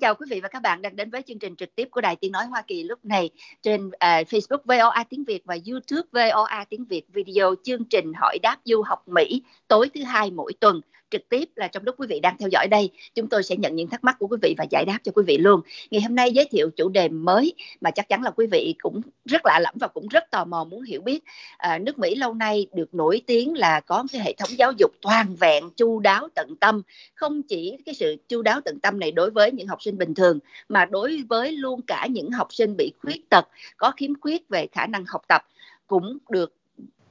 [0.00, 2.16] Chào quý vị và các bạn đang đến với chương trình trực tiếp của Đài
[2.16, 3.30] Tiếng Nói Hoa Kỳ lúc này
[3.62, 7.54] trên uh, Facebook VOA Tiếng Việt và YouTube VOA Tiếng Việt video.
[7.64, 10.80] Chương trình hỏi đáp du học Mỹ tối thứ hai mỗi tuần
[11.10, 13.76] trực tiếp là trong lúc quý vị đang theo dõi đây chúng tôi sẽ nhận
[13.76, 15.60] những thắc mắc của quý vị và giải đáp cho quý vị luôn.
[15.90, 19.00] Ngày hôm nay giới thiệu chủ đề mới mà chắc chắn là quý vị cũng
[19.24, 21.24] rất lạ lẫm và cũng rất tò mò muốn hiểu biết.
[21.58, 24.90] À, nước Mỹ lâu nay được nổi tiếng là có cái hệ thống giáo dục
[25.02, 26.82] toàn vẹn chu đáo tận tâm.
[27.14, 30.14] Không chỉ cái sự chu đáo tận tâm này đối với những học sinh bình
[30.14, 34.48] thường mà đối với luôn cả những học sinh bị khuyết tật có khiếm khuyết
[34.48, 35.42] về khả năng học tập
[35.86, 36.54] cũng được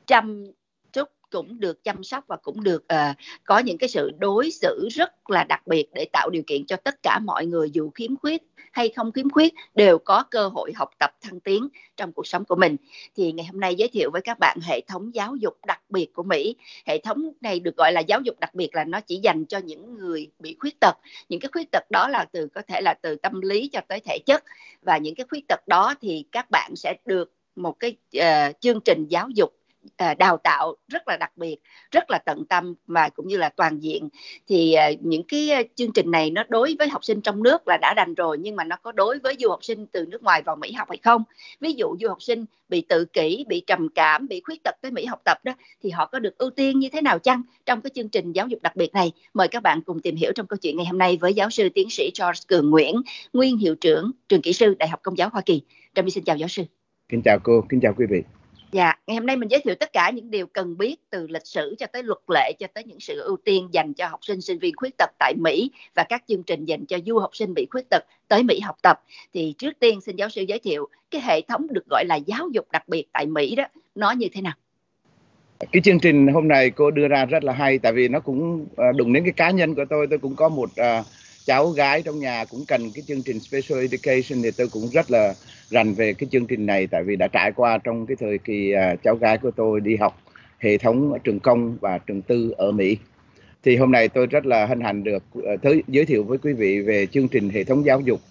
[0.08, 0.52] chăm
[1.32, 5.30] cũng được chăm sóc và cũng được uh, có những cái sự đối xử rất
[5.30, 8.44] là đặc biệt để tạo điều kiện cho tất cả mọi người dù khiếm khuyết
[8.72, 11.68] hay không khiếm khuyết đều có cơ hội học tập thăng tiến
[11.98, 12.76] trong cuộc sống của mình.
[13.16, 16.14] Thì ngày hôm nay giới thiệu với các bạn hệ thống giáo dục đặc biệt
[16.14, 16.56] của Mỹ.
[16.86, 19.58] Hệ thống này được gọi là giáo dục đặc biệt là nó chỉ dành cho
[19.58, 20.98] những người bị khuyết tật.
[21.30, 24.00] Những cái khuyết tật đó là từ có thể là từ tâm lý cho tới
[24.00, 24.44] thể chất.
[24.82, 28.80] Và những cái khuyết tật đó thì các bạn sẽ được một cái uh, chương
[28.86, 29.59] trình giáo dục
[29.98, 31.58] À, đào tạo rất là đặc biệt,
[31.92, 34.10] rất là tận tâm và cũng như là toàn diện.
[34.48, 37.68] Thì à, những cái à, chương trình này nó đối với học sinh trong nước
[37.68, 40.24] là đã đành rồi, nhưng mà nó có đối với du học sinh từ nước
[40.24, 41.24] ngoài vào Mỹ học hay không?
[41.60, 44.92] Ví dụ du học sinh bị tự kỷ, bị trầm cảm, bị khuyết tật tới
[44.92, 47.82] Mỹ học tập đó, thì họ có được ưu tiên như thế nào chăng trong
[47.82, 49.12] cái chương trình giáo dục đặc biệt này?
[49.34, 51.70] Mời các bạn cùng tìm hiểu trong câu chuyện ngày hôm nay với giáo sư
[51.70, 52.96] tiến sĩ George Cường Nguyễn,
[53.34, 55.62] nguyên hiệu trưởng trường kỹ sư Đại học Công giáo Hoa Kỳ.
[55.96, 56.64] Trâm xin chào giáo sư.
[57.10, 58.39] Kính chào cô, kính chào quý vị
[59.10, 61.76] ngày hôm nay mình giới thiệu tất cả những điều cần biết từ lịch sử
[61.80, 64.60] cho tới luật lệ cho tới những sự ưu tiên dành cho học sinh sinh
[64.60, 67.68] viên khuyết tật tại Mỹ và các chương trình dành cho du học sinh bị
[67.72, 69.02] khuyết tật tới Mỹ học tập.
[69.34, 72.50] Thì trước tiên xin giáo sư giới thiệu cái hệ thống được gọi là giáo
[72.54, 73.64] dục đặc biệt tại Mỹ đó
[73.96, 74.54] nó như thế nào?
[75.72, 78.66] Cái chương trình hôm nay cô đưa ra rất là hay tại vì nó cũng
[78.78, 80.08] à, đụng đến cái cá nhân của tôi.
[80.10, 81.06] Tôi cũng có một uh,
[81.50, 85.12] cháu gái trong nhà cũng cần cái chương trình special education thì tôi cũng rất
[85.12, 85.34] là
[85.70, 88.72] rành về cái chương trình này tại vì đã trải qua trong cái thời kỳ
[88.72, 90.22] à, cháu gái của tôi đi học
[90.60, 92.98] hệ thống trường công và trường tư ở Mỹ.
[93.64, 96.54] Thì hôm nay tôi rất là hân hạnh được à, tới giới thiệu với quý
[96.54, 98.22] vị về chương trình hệ thống giáo dục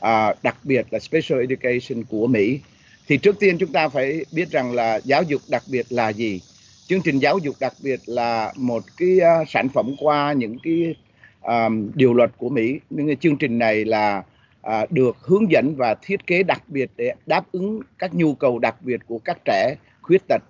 [0.00, 2.60] à, đặc biệt là special education của Mỹ.
[3.08, 6.40] Thì trước tiên chúng ta phải biết rằng là giáo dục đặc biệt là gì?
[6.86, 10.94] Chương trình giáo dục đặc biệt là một cái uh, sản phẩm qua những cái
[11.42, 12.80] um, điều luật của Mỹ.
[12.90, 14.22] Những chương trình này là
[14.66, 18.58] uh, được hướng dẫn và thiết kế đặc biệt để đáp ứng các nhu cầu
[18.58, 20.42] đặc biệt của các trẻ khuyết tật.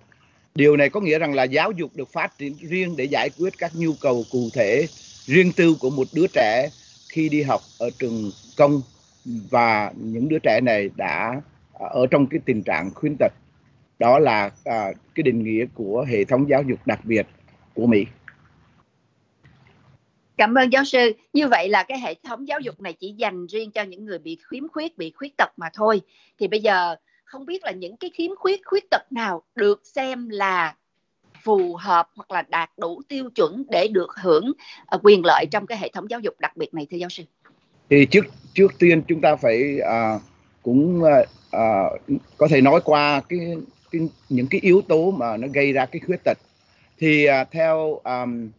[0.55, 3.53] Điều này có nghĩa rằng là giáo dục được phát triển riêng để giải quyết
[3.57, 4.85] các nhu cầu cụ thể
[5.25, 6.69] riêng tư của một đứa trẻ
[7.09, 8.81] khi đi học ở trường công
[9.25, 11.41] và những đứa trẻ này đã
[11.73, 13.33] à, ở trong cái tình trạng khuyết tật.
[13.99, 17.27] Đó là à, cái định nghĩa của hệ thống giáo dục đặc biệt
[17.73, 18.05] của Mỹ.
[20.39, 21.13] Cảm ơn giáo sư.
[21.33, 24.19] Như vậy là cái hệ thống giáo dục này chỉ dành riêng cho những người
[24.19, 26.01] bị khiếm khuyết, bị khuyết tật mà thôi.
[26.39, 30.29] Thì bây giờ không biết là những cái khiếm khuyết, khuyết tật nào được xem
[30.29, 30.75] là
[31.43, 34.51] phù hợp hoặc là đạt đủ tiêu chuẩn để được hưởng
[34.85, 37.23] à, quyền lợi trong cái hệ thống giáo dục đặc biệt này thưa giáo sư?
[37.89, 40.19] Thì trước trước tiên chúng ta phải à,
[40.63, 41.83] cũng à, à
[42.37, 43.39] có thể nói qua cái,
[43.91, 46.37] cái những cái yếu tố mà nó gây ra cái khuyết tật.
[46.97, 48.49] Thì à, theo um,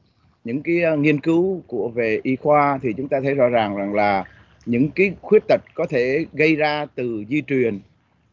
[0.44, 3.76] những cái ờ, nghiên cứu của về y khoa thì chúng ta thấy rõ ràng
[3.76, 4.24] rằng là
[4.66, 7.80] những cái khuyết tật có thể gây ra từ di truyền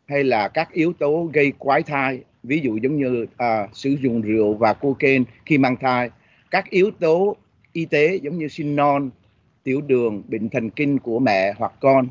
[0.06, 4.22] hay là các yếu tố gây quái thai ví dụ giống như à, sử dụng
[4.22, 6.10] rượu và cocaine khi mang thai.
[6.52, 7.36] Các yếu tố
[7.74, 9.10] y tế giống như sinh non
[9.64, 12.08] tiểu đường bệnh thần kinh của mẹ hoặc con.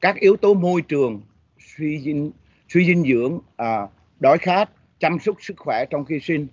[0.00, 1.20] Các yếu tố môi trường
[1.76, 2.30] suy dinh
[2.68, 3.86] suy dinh dưỡng à,
[4.20, 4.70] đói khát
[5.00, 6.46] chăm sóc sức khỏe trong khi sinh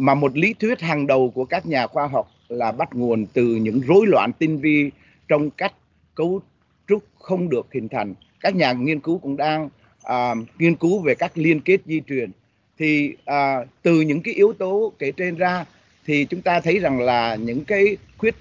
[0.00, 3.44] mà một lý thuyết hàng đầu của các nhà khoa học là bắt nguồn từ
[3.44, 4.90] những rối loạn tinh vi
[5.28, 5.72] trong cách
[6.14, 6.40] cấu
[6.88, 8.14] trúc không được hình thành.
[8.40, 9.68] Các nhà nghiên cứu cũng đang
[10.02, 12.30] à, nghiên cứu về các liên kết di truyền.
[12.78, 15.64] Thì à, từ những cái yếu tố kể trên ra
[16.06, 18.34] thì chúng ta thấy rằng là những cái khuyết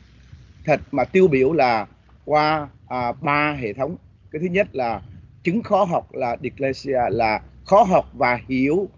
[0.66, 1.88] thật mà tiêu biểu là
[2.26, 3.96] qua à, ba hệ thống.
[4.32, 5.02] Cái thứ nhất là
[5.44, 8.90] chứng khó học là dyslexia là khó học và hiểu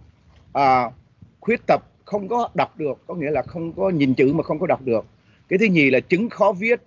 [0.53, 0.91] à,
[1.39, 4.60] khuyết tập không có đọc được có nghĩa là không có nhìn chữ mà không
[4.60, 5.06] có đọc được.
[5.50, 6.81] Cái thứ nhì là chứng khó viết.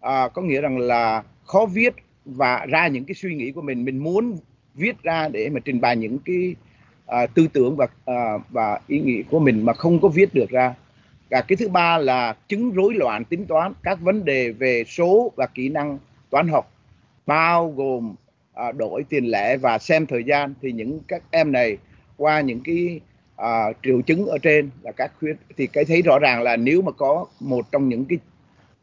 [0.00, 1.94] À, có nghĩa rằng là khó viết
[2.24, 3.84] và ra những cái suy nghĩ của mình.
[3.84, 4.38] Mình muốn
[4.74, 6.54] viết ra để mà trình bày những cái
[7.06, 10.50] à, tư tưởng và à, và ý nghĩ của mình mà không có viết được
[10.50, 10.74] ra.
[11.30, 15.32] Và cái thứ ba là chứng rối loạn tính toán các vấn đề về số
[15.36, 15.98] và kỹ năng
[16.30, 16.72] toán học
[17.26, 18.14] bao gồm
[18.54, 20.54] à, đổi tiền lẻ và xem thời gian.
[20.62, 21.78] Thì những các em này
[22.16, 23.00] qua những cái
[23.42, 26.82] uh, triệu chứng ở trên là các khuyết thì cái thấy rõ ràng là nếu
[26.82, 28.18] mà có một trong những cái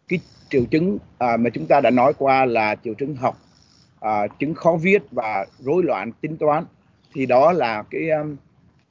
[0.07, 0.19] cái
[0.49, 3.37] triệu chứng à, mà chúng ta đã nói qua là triệu chứng học
[3.99, 6.65] à, chứng khó viết và rối loạn tính toán
[7.13, 8.35] thì đó là cái um,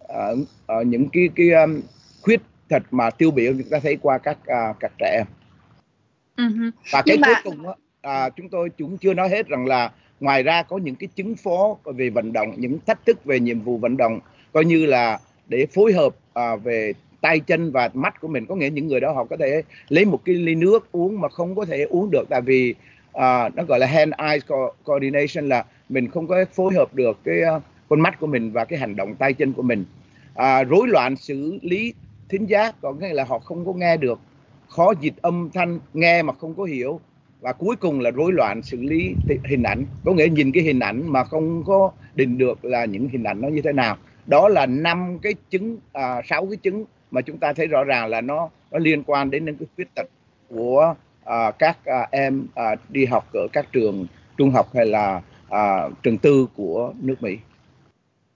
[0.04, 0.38] uh,
[0.78, 1.80] uh, những cái cái um,
[2.22, 5.26] khuyết tật mà tiêu biểu chúng ta thấy qua các uh, các trẻ em
[6.36, 6.70] uh-huh.
[6.92, 7.40] và cái Nhưng cuối mà...
[7.44, 10.94] cùng đó, à, chúng tôi chúng chưa nói hết rằng là ngoài ra có những
[10.94, 14.20] cái chứng phó về vận động những thách thức về nhiệm vụ vận động
[14.52, 15.18] coi như là
[15.52, 18.46] để phối hợp à, về tay chân và mắt của mình.
[18.46, 21.28] Có nghĩa những người đó họ có thể lấy một cái ly nước uống mà
[21.28, 22.24] không có thể uống được.
[22.28, 22.74] Tại vì
[23.12, 24.38] à, nó gọi là hand eye
[24.84, 28.64] coordination là mình không có phối hợp được cái uh, con mắt của mình và
[28.64, 29.84] cái hành động tay chân của mình.
[30.34, 31.94] À, rối loạn xử lý
[32.28, 34.20] thính giác có nghĩa là họ không có nghe được.
[34.68, 37.00] Khó dịch âm thanh nghe mà không có hiểu.
[37.40, 39.14] Và cuối cùng là rối loạn xử lý
[39.44, 39.86] hình ảnh.
[40.04, 43.40] Có nghĩa nhìn cái hình ảnh mà không có định được là những hình ảnh
[43.40, 43.96] nó như thế nào
[44.26, 48.06] đó là năm cái chứng à, sáu cái chứng mà chúng ta thấy rõ ràng
[48.06, 50.06] là nó nó liên quan đến những cái khuyết tật
[50.48, 55.22] của à, các à, em à, đi học ở các trường trung học hay là
[55.50, 57.38] à, trường tư của nước Mỹ.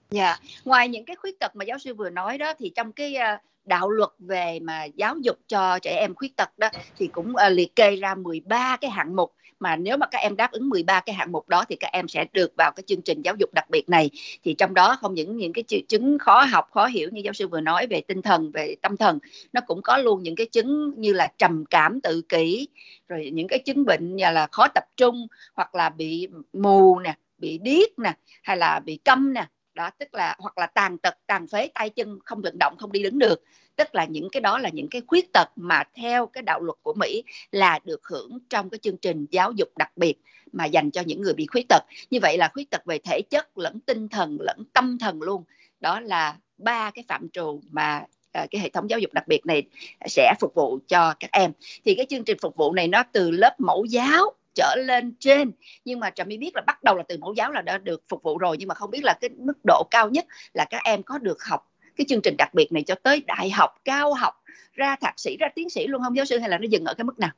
[0.09, 0.39] Dạ, yeah.
[0.65, 3.41] ngoài những cái khuyết tật mà giáo sư vừa nói đó thì trong cái uh,
[3.65, 7.51] đạo luật về mà giáo dục cho trẻ em khuyết tật đó thì cũng uh,
[7.51, 10.99] liệt kê ra 13 cái hạng mục mà nếu mà các em đáp ứng 13
[10.99, 13.53] cái hạng mục đó thì các em sẽ được vào cái chương trình giáo dục
[13.53, 14.09] đặc biệt này.
[14.43, 17.33] Thì trong đó không những những cái triệu chứng khó học, khó hiểu như giáo
[17.33, 19.19] sư vừa nói về tinh thần, về tâm thần,
[19.53, 22.67] nó cũng có luôn những cái chứng như là trầm cảm tự kỷ,
[23.07, 27.17] rồi những cái chứng bệnh như là khó tập trung, hoặc là bị mù nè,
[27.37, 28.13] bị điếc nè,
[28.43, 31.89] hay là bị câm nè đó, tức là, hoặc là tàn tật, tàn phế tay
[31.89, 33.43] chân, không vận động, không đi đứng được.
[33.75, 36.77] Tức là những cái đó là những cái khuyết tật mà theo cái đạo luật
[36.81, 40.15] của Mỹ là được hưởng trong cái chương trình giáo dục đặc biệt
[40.51, 41.83] mà dành cho những người bị khuyết tật.
[42.11, 45.43] Như vậy là khuyết tật về thể chất lẫn tinh thần, lẫn tâm thần luôn.
[45.79, 49.45] Đó là ba cái phạm trù mà à, cái hệ thống giáo dục đặc biệt
[49.45, 49.63] này
[50.05, 51.51] sẽ phục vụ cho các em.
[51.85, 55.51] Thì cái chương trình phục vụ này nó từ lớp mẫu giáo trở lên trên.
[55.85, 58.03] Nhưng mà trà my biết là bắt đầu là từ mẫu giáo là đã được
[58.09, 60.81] phục vụ rồi nhưng mà không biết là cái mức độ cao nhất là các
[60.83, 64.13] em có được học cái chương trình đặc biệt này cho tới đại học cao
[64.13, 64.33] học
[64.73, 66.93] ra thạc sĩ ra tiến sĩ luôn không giáo sư hay là nó dừng ở
[66.93, 67.29] cái mức nào?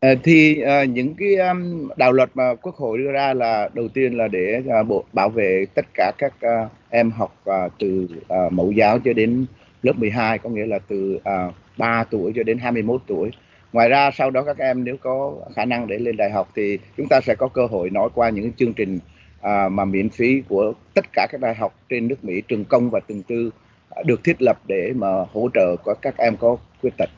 [0.00, 3.88] À, thì uh, những cái um, đạo luật mà quốc hội đưa ra là đầu
[3.88, 8.08] tiên là để uh, bộ bảo vệ tất cả các uh, em học uh, từ
[8.20, 9.46] uh, mẫu giáo cho đến
[9.82, 13.30] lớp 12 có nghĩa là từ uh, 3 tuổi cho đến 21 tuổi
[13.72, 16.78] ngoài ra sau đó các em nếu có khả năng để lên đại học thì
[16.96, 18.98] chúng ta sẽ có cơ hội nói qua những chương trình
[19.40, 22.90] à, mà miễn phí của tất cả các đại học trên nước Mỹ trường công
[22.90, 23.50] và trường tư
[23.90, 27.10] à, được thiết lập để mà hỗ trợ của các em có khuyết tật.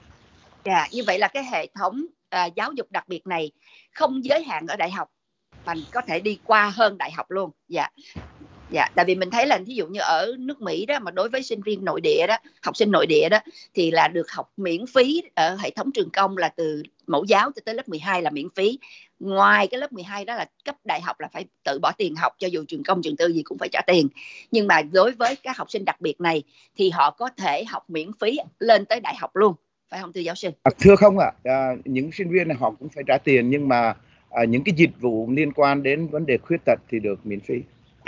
[0.65, 3.51] Dạ, như vậy là cái hệ thống à, giáo dục đặc biệt này
[3.95, 5.09] không giới hạn ở đại học
[5.67, 7.51] mình có thể đi qua hơn đại học luôn.
[7.69, 7.89] Dạ
[8.71, 11.29] dạ tại vì mình thấy là ví dụ như ở nước Mỹ đó mà đối
[11.29, 13.39] với sinh viên nội địa đó học sinh nội địa đó
[13.75, 17.51] thì là được học miễn phí ở hệ thống trường công là từ mẫu giáo
[17.57, 18.79] cho tới lớp 12 là miễn phí.
[19.21, 22.33] Ngoài cái lớp 12 đó là cấp đại học là phải tự bỏ tiền học
[22.39, 24.09] cho dù trường công trường tư gì cũng phải trả tiền.
[24.51, 26.43] Nhưng mà đối với các học sinh đặc biệt này
[26.77, 29.55] thì họ có thể học miễn phí lên tới đại học luôn
[29.91, 30.51] phải không thưa giáo sư?
[30.63, 33.69] À, thưa không ạ à, những sinh viên này họ cũng phải trả tiền nhưng
[33.69, 33.95] mà
[34.31, 37.41] à, những cái dịch vụ liên quan đến vấn đề khuyết tật thì được miễn
[37.41, 37.55] phí.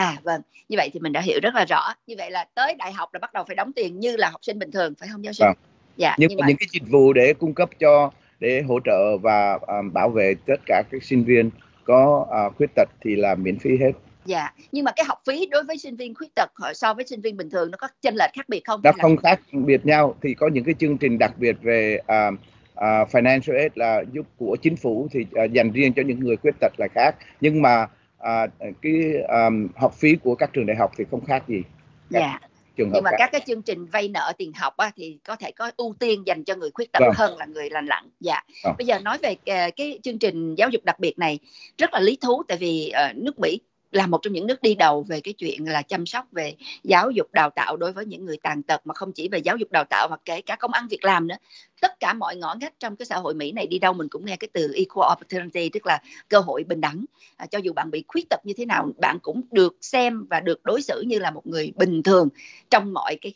[0.02, 1.94] À vâng, như vậy thì mình đã hiểu rất là rõ.
[2.06, 4.44] Như vậy là tới đại học là bắt đầu phải đóng tiền như là học
[4.44, 5.44] sinh bình thường phải không giáo sư?
[5.44, 5.56] Vâng.
[5.97, 6.14] Dạ.
[6.18, 9.59] Nhưng, nhưng mà những cái dịch vụ để cung cấp cho để hỗ trợ và
[9.66, 11.50] um, bảo vệ tất cả các sinh viên
[11.85, 13.92] có uh, khuyết tật thì là miễn phí hết.
[14.25, 17.21] Dạ, nhưng mà cái học phí đối với sinh viên khuyết tật so với sinh
[17.21, 18.80] viên bình thường nó có chênh lệch khác biệt không?
[18.85, 22.35] Nó không khác biệt nhau thì có những cái chương trình đặc biệt về uh,
[22.35, 26.37] uh, financial aid là giúp của chính phủ thì uh, dành riêng cho những người
[26.37, 27.16] khuyết tật là khác.
[27.40, 27.87] Nhưng mà
[28.23, 28.47] à,
[28.83, 28.93] cái
[29.29, 31.62] um, học phí của các trường đại học thì không khác gì
[32.11, 32.41] dạ
[32.76, 33.17] trường hợp nhưng mà khác.
[33.19, 36.23] các cái chương trình vay nợ tiền học á, thì có thể có ưu tiên
[36.26, 37.12] dành cho người khuyết tật vâng.
[37.17, 38.75] hơn là người lành lặn dạ vâng.
[38.79, 41.38] bây giờ nói về uh, cái chương trình giáo dục đặc biệt này
[41.79, 43.61] rất là lý thú tại vì uh, nước mỹ
[43.92, 47.11] là một trong những nước đi đầu về cái chuyện là chăm sóc về giáo
[47.11, 49.70] dục đào tạo đối với những người tàn tật mà không chỉ về giáo dục
[49.72, 51.37] đào tạo mà kể cả công ăn việc làm nữa.
[51.80, 54.25] Tất cả mọi ngõ ngách trong cái xã hội Mỹ này đi đâu mình cũng
[54.25, 57.04] nghe cái từ equal opportunity tức là cơ hội bình đẳng.
[57.37, 60.40] À, cho dù bạn bị khuyết tật như thế nào bạn cũng được xem và
[60.40, 62.28] được đối xử như là một người bình thường
[62.70, 63.32] trong mọi cái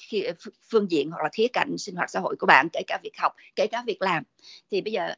[0.70, 3.18] phương diện hoặc là khía cạnh sinh hoạt xã hội của bạn kể cả việc
[3.18, 4.22] học kể cả việc làm.
[4.70, 5.14] Thì bây giờ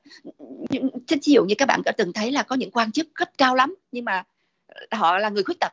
[1.08, 3.54] ví dụ như các bạn có từng thấy là có những quan chức rất cao
[3.54, 4.24] lắm nhưng mà
[4.90, 5.72] họ là người khuyết tật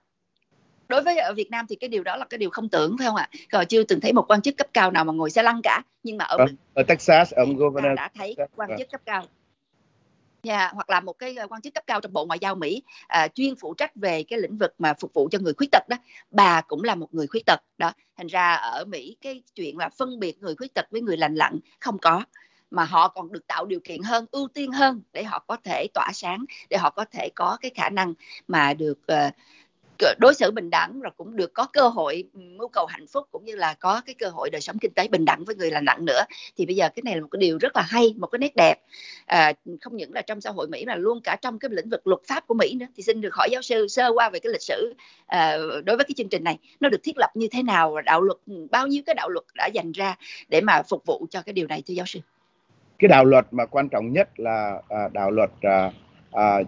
[0.88, 3.08] đối với ở Việt Nam thì cái điều đó là cái điều không tưởng phải
[3.08, 3.30] không ạ?
[3.52, 5.82] Còn chưa từng thấy một quan chức cấp cao nào mà ngồi xe lăn cả.
[6.04, 9.20] Nhưng mà ở ở, ở Texas ông governor đã thấy quan chức cấp cao.
[9.20, 12.84] Yeah, dạ, hoặc là một cái quan chức cấp cao trong Bộ Ngoại giao Mỹ
[13.08, 15.84] à, chuyên phụ trách về cái lĩnh vực mà phục vụ cho người khuyết tật
[15.90, 15.98] đó,
[16.32, 17.92] bà cũng là một người khuyết tật đó.
[18.18, 21.36] Thành ra ở Mỹ cái chuyện là phân biệt người khuyết tật với người lành
[21.36, 22.24] lặn không có
[22.76, 25.88] mà họ còn được tạo điều kiện hơn ưu tiên hơn để họ có thể
[25.94, 28.14] tỏa sáng để họ có thể có cái khả năng
[28.48, 29.32] mà được ờ,
[30.20, 33.28] đối xử bình đẳng rồi cũng được có cơ hội ừ, mưu cầu hạnh phúc
[33.32, 35.72] cũng như là có cái cơ hội đời sống kinh tế bình đẳng với người
[35.72, 36.22] là nặng nữa.
[36.58, 38.56] Thì bây giờ cái này là một cái điều rất là hay một cái nét
[38.56, 38.76] đẹp.
[39.26, 42.08] À, không những là trong xã hội Mỹ mà luôn cả trong cái lĩnh vực
[42.08, 42.86] luật pháp của Mỹ nữa.
[42.96, 44.94] Thì xin được hỏi giáo sư sơ qua về cái lịch sử
[45.26, 48.02] à, đối với cái chương trình này nó được thiết lập như thế nào và
[48.02, 50.16] đạo luật ừ, bao nhiêu cái đạo luật đã dành ra
[50.48, 52.20] để mà phục vụ cho cái điều này thưa giáo sư?
[53.00, 55.92] Cái đạo luật mà quan trọng nhất là à, đạo luật à,
[56.32, 56.60] à,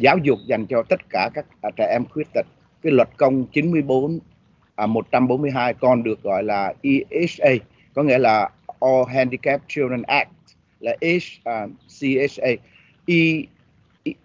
[0.00, 2.46] giáo dục dành cho tất cả các à, trẻ em khuyết tật.
[2.82, 4.18] Cái luật công 94
[4.74, 7.50] à, 142 còn được gọi là EHA
[7.94, 10.30] có nghĩa là All Handicapped Children Act
[10.80, 12.48] là HCSA
[13.06, 13.42] e,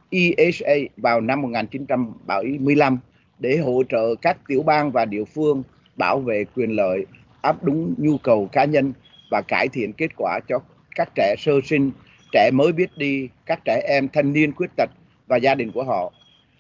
[0.10, 3.00] EHA à, e, e, vào năm 1975
[3.40, 5.64] để hỗ trợ các tiểu bang và địa phương
[5.96, 7.06] bảo vệ quyền lợi
[7.42, 8.94] áp đúng nhu cầu cá nhân
[9.32, 10.60] và cải thiện kết quả cho
[10.96, 11.92] các trẻ sơ sinh,
[12.32, 14.90] trẻ mới biết đi, các trẻ em thanh niên khuyết tật
[15.28, 16.14] và gia đình của họ.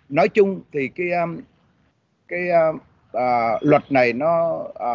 [0.10, 1.38] Nói chung thì cái um,
[2.27, 2.77] cái um,
[3.13, 4.94] à, luật này nó à,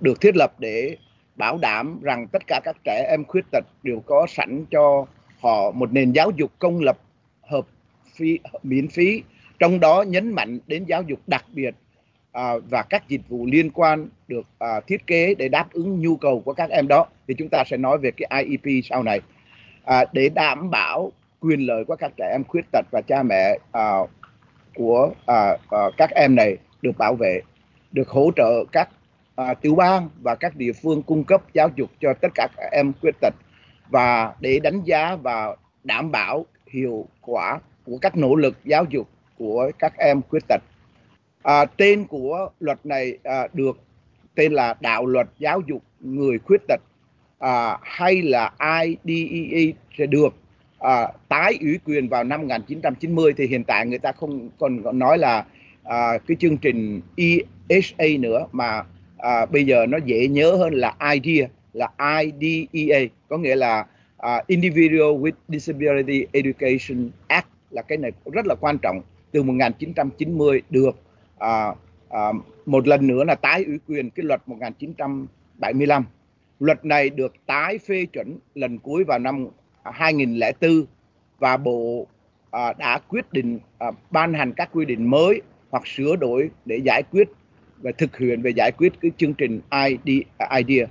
[0.00, 0.96] được thiết lập để
[1.36, 5.06] bảo đảm rằng tất cả các trẻ em khuyết tật đều có sẵn cho
[5.40, 6.98] họ một nền giáo dục công lập
[7.42, 7.66] hợp
[8.16, 9.22] phí miễn phí
[9.58, 11.74] trong đó nhấn mạnh đến giáo dục đặc biệt
[12.34, 16.16] à, và các dịch vụ liên quan được à, thiết kế để đáp ứng nhu
[16.16, 19.20] cầu của các em đó thì chúng ta sẽ nói về cái IEP sau này
[19.84, 23.58] à, để đảm bảo quyền lợi của các trẻ em khuyết tật và cha mẹ
[23.72, 23.90] à,
[24.74, 27.40] của à, à, các em này được bảo vệ
[27.92, 28.88] được hỗ trợ các
[29.36, 32.68] à, tiểu bang và các địa phương cung cấp giáo dục cho tất cả các
[32.72, 33.34] em khuyết tật
[33.90, 39.08] và để đánh giá và đảm bảo hiệu quả của các nỗ lực giáo dục
[39.38, 40.62] của các em khuyết tật.
[41.44, 43.78] À, tên của luật này à, được
[44.34, 46.80] tên là đạo luật giáo dục người khuyết tật.
[47.38, 50.34] À, hay là IDEA sẽ được
[50.78, 55.18] à, tái ủy quyền vào năm 1990 thì hiện tại người ta không còn nói
[55.18, 55.44] là
[55.82, 58.82] à, cái chương trình ESA nữa mà
[59.18, 61.88] à, bây giờ nó dễ nhớ hơn là IDEA là
[62.22, 63.86] IDEA có nghĩa là
[64.16, 69.02] à, Individual with Disability Education Act là cái này rất là quan trọng.
[69.32, 71.03] Từ 1990 được
[71.44, 71.74] à,
[72.08, 72.32] à,
[72.66, 76.04] một lần nữa là tái ủy quyền cái luật 1975
[76.60, 79.46] luật này được tái phê chuẩn lần cuối vào năm
[79.84, 80.86] 2004
[81.38, 82.06] và bộ
[82.50, 86.80] à, đã quyết định à, ban hành các quy định mới hoặc sửa đổi để
[86.84, 87.28] giải quyết
[87.82, 90.86] và thực hiện về giải quyết cái chương trình ID, à, IDEA.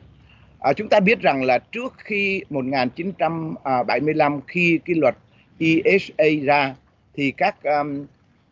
[0.60, 5.16] À, chúng ta biết rằng là trước khi 1975 khi cái luật
[5.60, 6.76] ESA ra
[7.16, 8.06] thì các um,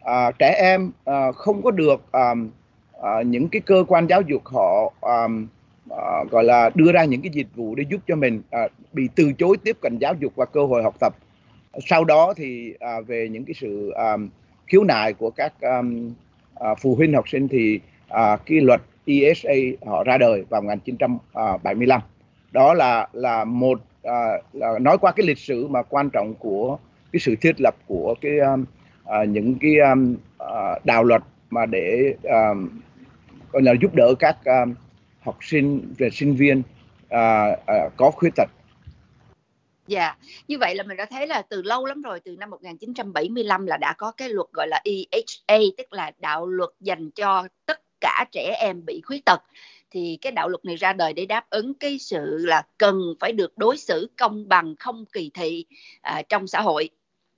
[0.03, 2.33] à, trẻ em à, không có được à,
[3.01, 5.27] à, những cái cơ quan giáo dục họ à,
[5.89, 9.09] à, gọi là đưa ra những cái dịch vụ để giúp cho mình à, bị
[9.15, 11.15] từ chối tiếp cận giáo dục và cơ hội học tập.
[11.85, 14.17] Sau đó thì à, về những cái sự à,
[14.67, 15.81] khiếu nại của các à,
[16.55, 19.53] à phụ huynh học sinh thì à, cái luật ESA
[19.85, 22.01] họ ra đời vào 1975
[22.51, 26.77] đó là là một à, là nói qua cái lịch sử mà quan trọng của
[27.11, 28.65] cái sự thiết lập của cái um,
[29.03, 32.69] uh, những cái um, uh, đạo luật mà để um,
[33.51, 34.73] gọi là giúp đỡ các um,
[35.21, 38.49] học sinh về sinh viên uh, uh, có khuyết tật
[39.87, 40.17] Dạ, yeah.
[40.47, 43.77] như vậy là mình đã thấy là từ lâu lắm rồi, từ năm 1975 là
[43.77, 48.25] đã có cái luật gọi là EHA, tức là đạo luật dành cho tất cả
[48.31, 49.41] trẻ em bị khuyết tật.
[49.91, 53.31] Thì cái đạo luật này ra đời để đáp ứng cái sự là cần phải
[53.31, 55.65] được đối xử công bằng, không kỳ thị
[56.01, 56.89] à, trong xã hội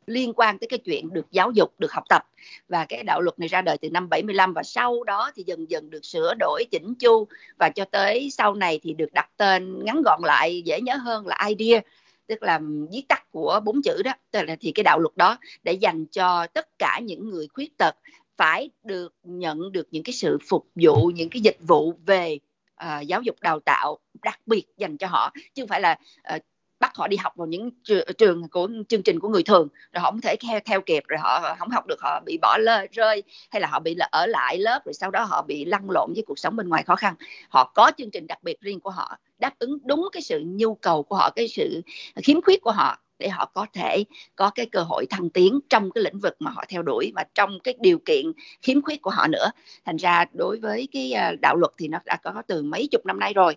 [0.07, 2.23] liên quan tới cái chuyện được giáo dục, được học tập.
[2.69, 5.69] Và cái đạo luật này ra đời từ năm 75 và sau đó thì dần
[5.69, 7.27] dần được sửa đổi chỉnh chu.
[7.59, 11.27] Và cho tới sau này thì được đặt tên ngắn gọn lại dễ nhớ hơn
[11.27, 11.81] là IDEA
[12.27, 12.59] tức là
[12.91, 14.13] viết tắt của bốn chữ đó.
[14.31, 17.77] Tức là thì cái đạo luật đó để dành cho tất cả những người khuyết
[17.77, 17.95] tật
[18.37, 22.39] phải được nhận được những cái sự phục vụ những cái dịch vụ về
[22.83, 25.31] uh, giáo dục đào tạo đặc biệt dành cho họ.
[25.53, 25.97] Chứ không phải là
[26.35, 26.41] uh,
[26.83, 27.69] bắt họ đi học vào những
[28.17, 31.19] trường của chương trình của người thường rồi họ không thể theo theo kịp rồi
[31.19, 34.25] họ không học được họ bị bỏ lơ rơi hay là họ bị là ở
[34.25, 36.95] lại lớp rồi sau đó họ bị lăn lộn với cuộc sống bên ngoài khó
[36.95, 37.15] khăn
[37.49, 40.75] họ có chương trình đặc biệt riêng của họ đáp ứng đúng cái sự nhu
[40.75, 41.81] cầu của họ cái sự
[42.23, 44.03] khiếm khuyết của họ để họ có thể
[44.35, 47.25] có cái cơ hội thăng tiến trong cái lĩnh vực mà họ theo đuổi và
[47.35, 48.25] trong cái điều kiện
[48.61, 49.51] khiếm khuyết của họ nữa.
[49.85, 53.05] Thành ra đối với cái à, đạo luật thì nó đã có từ mấy chục
[53.05, 53.55] năm nay rồi.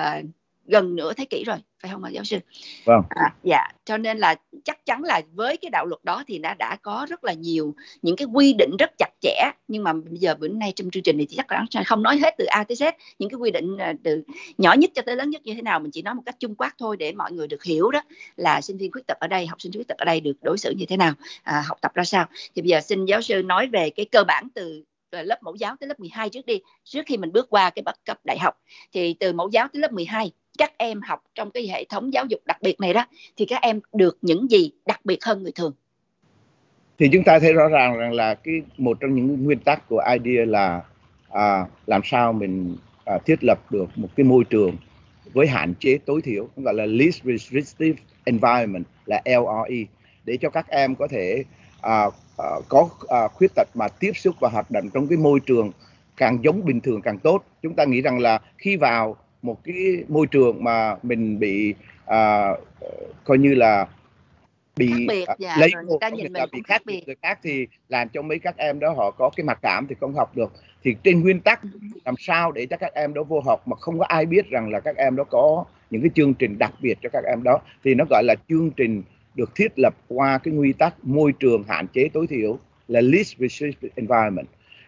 [0.00, 0.24] uh,
[0.66, 2.38] gần nửa thế kỷ rồi phải không ạ giáo sư?
[2.84, 3.02] Vâng.
[3.08, 6.54] À, dạ cho nên là chắc chắn là với cái đạo luật đó thì đã
[6.54, 10.18] đã có rất là nhiều những cái quy định rất chặt chẽ nhưng mà bây
[10.18, 12.64] giờ bữa nay trong chương trình này thì chắc chắn không nói hết từ A
[12.64, 12.92] tới Z.
[13.18, 14.22] Những cái quy định à, từ
[14.58, 16.54] nhỏ nhất cho tới lớn nhất như thế nào mình chỉ nói một cách chung
[16.54, 18.02] quát thôi để mọi người được hiểu đó
[18.36, 20.58] là sinh viên khuyết tật ở đây học sinh khuyết tật ở đây được đối
[20.58, 22.26] xử như thế nào à, học tập ra sao.
[22.54, 25.76] Thì bây giờ xin giáo sư nói về cái cơ bản từ lớp mẫu giáo
[25.80, 26.60] tới lớp 12 trước đi.
[26.84, 28.54] Trước khi mình bước qua cái bậc cấp đại học
[28.92, 32.24] thì từ mẫu giáo tới lớp 12 các em học trong cái hệ thống giáo
[32.26, 33.06] dục đặc biệt này đó
[33.36, 35.72] thì các em được những gì đặc biệt hơn người thường?
[36.98, 40.02] Thì chúng ta thấy rõ ràng rằng là cái một trong những nguyên tắc của
[40.12, 40.82] idea là
[41.30, 44.76] à, làm sao mình à, thiết lập được một cái môi trường
[45.32, 49.84] với hạn chế tối thiểu gọi là least restrictive environment là LRE
[50.24, 51.44] để cho các em có thể
[51.80, 52.04] à,
[52.38, 55.72] à, có à, khuyết tật mà tiếp xúc và hoạt động trong cái môi trường
[56.16, 57.44] càng giống bình thường càng tốt.
[57.62, 61.74] Chúng ta nghĩ rằng là khi vào một cái môi trường mà mình bị
[62.06, 62.50] à,
[63.24, 63.86] coi như là
[64.76, 65.70] bị khác biệt, dạ, lấy
[66.12, 67.02] nghĩa là bị khác biệt.
[67.06, 69.94] người khác thì làm cho mấy các em đó họ có cái mặc cảm thì
[70.00, 70.52] không học được.
[70.84, 71.68] Thì trên nguyên tắc ừ.
[72.04, 74.70] làm sao để cho các em đó vô học mà không có ai biết rằng
[74.70, 77.60] là các em đó có những cái chương trình đặc biệt cho các em đó.
[77.84, 79.02] Thì nó gọi là chương trình
[79.34, 82.58] được thiết lập qua cái nguyên tắc môi trường hạn chế tối thiểu
[82.88, 84.46] là least restricted environment.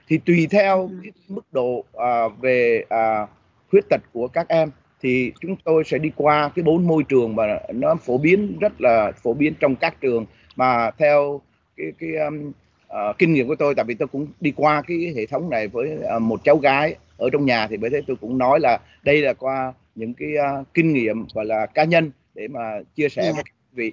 [0.09, 0.99] Thì tùy theo ừ.
[1.03, 3.29] cái mức độ uh, về uh,
[3.76, 4.71] khuyết tật của các em
[5.02, 8.80] thì chúng tôi sẽ đi qua cái bốn môi trường mà nó phổ biến rất
[8.80, 11.40] là phổ biến trong các trường mà theo
[11.76, 12.52] cái cái um,
[12.87, 15.68] uh, kinh nghiệm của tôi tại vì tôi cũng đi qua cái hệ thống này
[15.68, 18.78] với uh, một cháu gái ở trong nhà thì bởi thế tôi cũng nói là
[19.02, 20.28] đây là qua những cái
[20.61, 22.61] uh, kinh nghiệm gọi là cá nhân để mà
[22.95, 23.35] chia sẻ yeah.
[23.35, 23.52] với dạ.
[23.52, 23.92] quý vị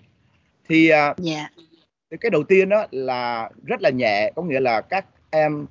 [0.70, 1.18] thì uh, yeah.
[2.12, 2.18] Dạ.
[2.22, 5.66] cái đầu tiên đó là rất là nhẹ có nghĩa là các em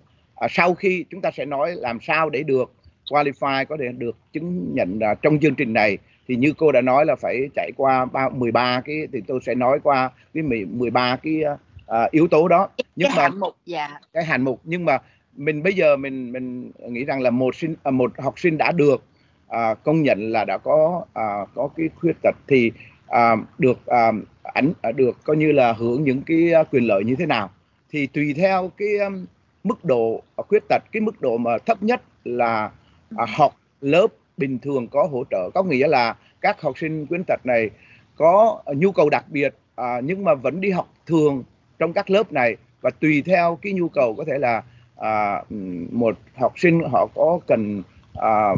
[0.45, 2.73] uh, sau khi chúng ta sẽ nói làm sao để được
[3.11, 5.99] qualify có thể được chứng nhận uh, trong chương trình này.
[6.29, 9.81] Thì như cô đã nói là phải chạy qua 13 cái thì tôi sẽ nói
[9.83, 12.69] qua cái 13 cái uh, yếu tố đó.
[12.97, 14.01] Nhưng cái mà hạng mục dạ.
[14.13, 14.99] cái hạng mục nhưng mà
[15.37, 18.73] mình bây giờ mình mình nghĩ rằng là một sinh uh, một học sinh đã
[18.73, 19.05] được
[19.47, 22.73] uh, công nhận là đã có uh, có cái khuyết tật thì
[23.07, 27.17] uh, được uh, ảnh uh, được coi như là hưởng những cái quyền lợi như
[27.17, 27.51] thế nào.
[27.91, 29.27] Thì tùy theo cái um,
[29.65, 32.71] mức độ khuyết tật cái mức độ mà thấp nhất là
[33.17, 37.21] à, học lớp bình thường có hỗ trợ có nghĩa là các học sinh khuyết
[37.27, 37.71] tật này
[38.17, 41.43] có nhu cầu đặc biệt à, nhưng mà vẫn đi học thường
[41.79, 44.63] trong các lớp này và tùy theo cái nhu cầu có thể là
[44.97, 45.43] à,
[45.91, 47.83] một học sinh họ có cần
[48.15, 48.55] à,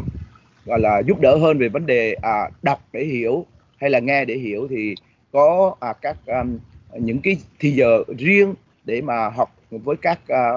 [0.65, 3.45] gọi là giúp đỡ hơn về vấn đề à, đọc để hiểu
[3.77, 4.95] hay là nghe để hiểu thì
[5.31, 6.57] có à, các um,
[6.99, 8.53] những cái thì giờ riêng
[8.85, 10.49] để mà học với các à,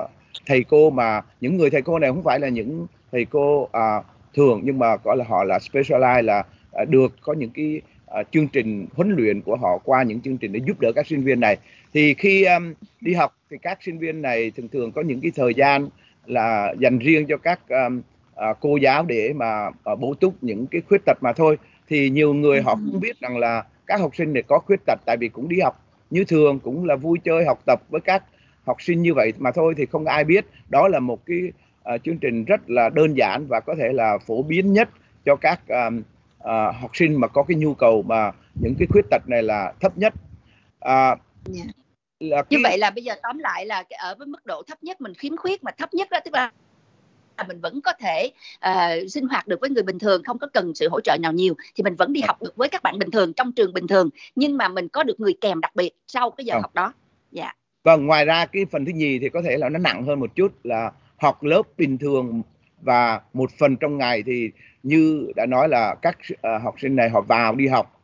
[0.46, 4.02] thầy cô mà những người thầy cô này không phải là những thầy cô à,
[4.34, 8.22] thường nhưng mà gọi là họ là specialize là à, được có những cái à,
[8.32, 11.22] chương trình huấn luyện của họ qua những chương trình để giúp đỡ các sinh
[11.22, 11.56] viên này.
[11.94, 15.32] Thì khi um, đi học thì các sinh viên này thường thường có những cái
[15.34, 15.88] thời gian
[16.26, 18.00] là dành riêng cho các um,
[18.36, 21.56] à, cô giáo để mà à, bổ túc những cái khuyết tật mà thôi.
[21.88, 25.00] Thì nhiều người họ cũng biết rằng là các học sinh này có khuyết tật
[25.06, 28.22] tại vì cũng đi học như thường cũng là vui chơi học tập với các
[28.64, 30.44] học sinh như vậy mà thôi thì không ai biết.
[30.68, 31.38] Đó là một cái
[31.94, 34.88] uh, chương trình rất là đơn giản và có thể là phổ biến nhất
[35.24, 35.94] cho các uh,
[36.38, 39.72] uh, học sinh mà có cái nhu cầu mà những cái khuyết tật này là
[39.80, 40.14] thấp nhất
[40.84, 41.66] uh, yeah.
[42.20, 42.46] là cái...
[42.50, 45.14] như vậy là bây giờ tóm lại là ở với mức độ thấp nhất mình
[45.14, 46.50] khiếm khuyết mà thấp nhất đó tức là
[47.48, 48.30] mình vẫn có thể
[48.68, 51.32] uh, sinh hoạt được với người bình thường không có cần sự hỗ trợ nào
[51.32, 53.86] nhiều thì mình vẫn đi học được với các bạn bình thường trong trường bình
[53.86, 56.92] thường nhưng mà mình có được người kèm đặc biệt sau cái giờ học đó
[57.32, 57.56] dạ yeah.
[57.84, 60.34] vâng ngoài ra cái phần thứ nhì thì có thể là nó nặng hơn một
[60.34, 62.42] chút là học lớp bình thường
[62.80, 64.50] và một phần trong ngày thì
[64.82, 68.00] như đã nói là các uh, học sinh này họ vào đi học.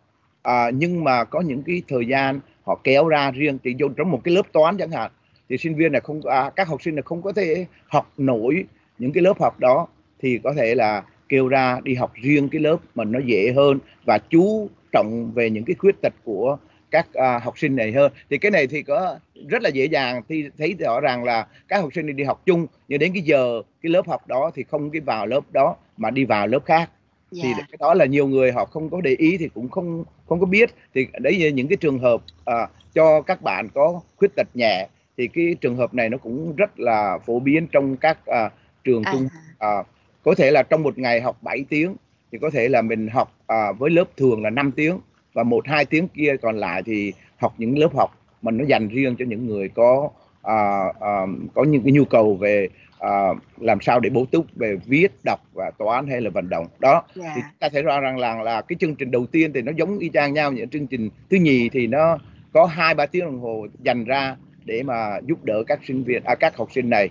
[0.48, 4.11] Uh, nhưng mà có những cái thời gian họ kéo ra riêng thì vô trong
[4.11, 5.11] một cái lớp toán chẳng hạn
[5.48, 8.64] thì sinh viên này không à, các học sinh này không có thể học nổi
[8.98, 9.87] những cái lớp học đó
[10.22, 13.79] thì có thể là kêu ra đi học riêng cái lớp mà nó dễ hơn.
[14.05, 16.59] Và chú trọng về những cái khuyết tật của
[16.95, 20.23] các uh, học sinh này hơn thì cái này thì có rất là dễ dàng
[20.29, 23.63] thì thấy rõ ràng là các học sinh đi học chung nhưng đến cái giờ
[23.83, 26.91] cái lớp học đó thì không cái vào lớp đó mà đi vào lớp khác
[27.33, 27.43] yeah.
[27.43, 27.67] thì dạ.
[27.71, 30.47] cái đó là nhiều người họ không có để ý thì cũng không không có
[30.47, 34.47] biết thì đấy là những cái trường hợp uh, cho các bạn có khuyết tật
[34.55, 38.53] nhẹ thì cái trường hợp này nó cũng rất là phổ biến trong các uh,
[38.85, 39.13] trường à.
[39.13, 39.87] trung uh,
[40.23, 41.97] có thể là trong một ngày học 7 tiếng
[42.33, 44.99] thì có thể là mình học uh, với lớp thường là 5 tiếng
[45.35, 48.11] và một hai tiếng kia còn lại thì học những lớp học
[48.42, 50.11] mà nó dành riêng cho những người có
[50.42, 52.68] à, à, có những cái nhu cầu về
[53.05, 56.66] uh, làm sao để bổ túc về viết đọc và toán hay là vận động
[56.79, 57.33] đó yeah.
[57.37, 59.99] thì ta thấy rõ ràng là, là cái chương trình đầu tiên thì nó giống
[59.99, 62.18] y chang nhau những chương trình thứ nhì thì nó
[62.53, 66.25] có hai ba tiếng đồng hồ dành ra để mà giúp đỡ các sinh viên
[66.25, 67.09] à, các học sinh này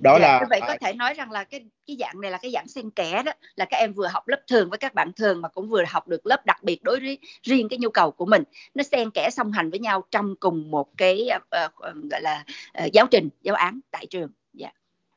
[0.00, 2.50] đó dạ, là vậy có thể nói rằng là cái cái dạng này là cái
[2.54, 5.40] dạng xen kẽ đó là các em vừa học lớp thường với các bạn thường
[5.40, 8.26] mà cũng vừa học được lớp đặc biệt đối với riêng cái nhu cầu của
[8.26, 8.42] mình
[8.74, 11.28] nó xen kẽ song hành với nhau trong cùng một cái
[11.66, 12.44] uh, gọi là
[12.84, 14.70] uh, giáo trình giáo án tại trường dạ.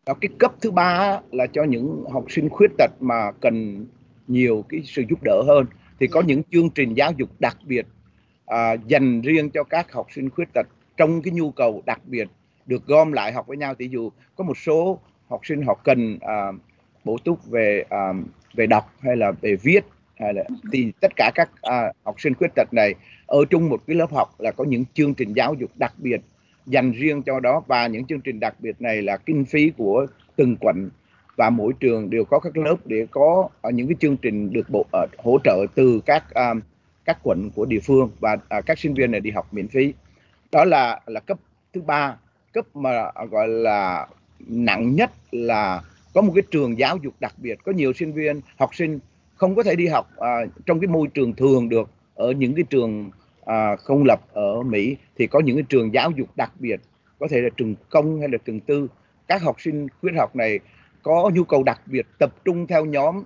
[0.06, 3.86] Đó, cái cấp thứ ba là cho những học sinh khuyết tật mà cần
[4.28, 5.66] nhiều cái sự giúp đỡ hơn
[6.00, 6.26] thì có dạ.
[6.28, 7.86] những chương trình giáo dục đặc biệt
[8.46, 10.68] à, dành riêng cho các học sinh khuyết tật
[10.98, 12.28] trong cái nhu cầu đặc biệt
[12.66, 13.74] được gom lại học với nhau.
[13.80, 15.00] Thì dù có một số
[15.30, 16.56] học sinh họ cần uh,
[17.04, 18.14] bổ túc về à,
[18.54, 19.82] về đọc hay là về viết
[20.16, 22.96] hay là thì tất cả các uh, học sinh khuyết tật này
[23.26, 26.22] ở chung một cái lớp học là có những chương trình giáo dục đặc biệt
[26.66, 27.64] dành riêng cho đó.
[27.68, 30.90] Và những chương trình đặc biệt này là kinh phí của từng quận
[31.36, 34.70] và mỗi trường đều có các lớp để có à, những cái chương trình được
[34.70, 36.64] bộ uh, hỗ trợ từ các uh,
[37.06, 39.94] các quận của địa phương và uh, các sinh viên này đi học miễn phí.
[40.52, 41.38] Đó là là cấp
[41.74, 42.18] thứ ba
[42.54, 44.08] cấp mà gọi là
[44.40, 45.82] nặng nhất là
[46.14, 47.60] có một cái trường giáo dục đặc biệt.
[47.64, 49.00] Có nhiều sinh viên học sinh
[49.36, 52.64] không có thể đi học à, trong cái môi trường thường được ở những cái
[52.70, 53.12] trường
[53.46, 56.80] à, công lập ở Mỹ thì có những cái trường giáo dục đặc biệt
[57.20, 58.88] có thể là trường công hay là trường tư.
[59.28, 60.60] Các học sinh khuyết học này
[61.04, 63.24] có nhu cầu đặc biệt tập trung theo nhóm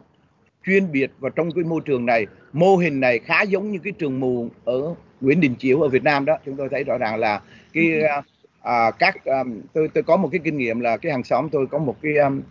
[0.65, 2.25] chuyên biệt và trong cái môi trường này.
[2.53, 6.03] Mô hình này khá giống như cái trường mù ở Nguyễn Đình Chiểu ở Việt
[6.03, 6.37] Nam đó.
[6.45, 7.41] Chúng tôi thấy rõ ràng là
[7.73, 8.21] cái à,
[8.67, 11.67] à, các um, tôi tôi có một cái kinh nghiệm là cái hàng xóm tôi
[11.67, 12.41] có một cái um,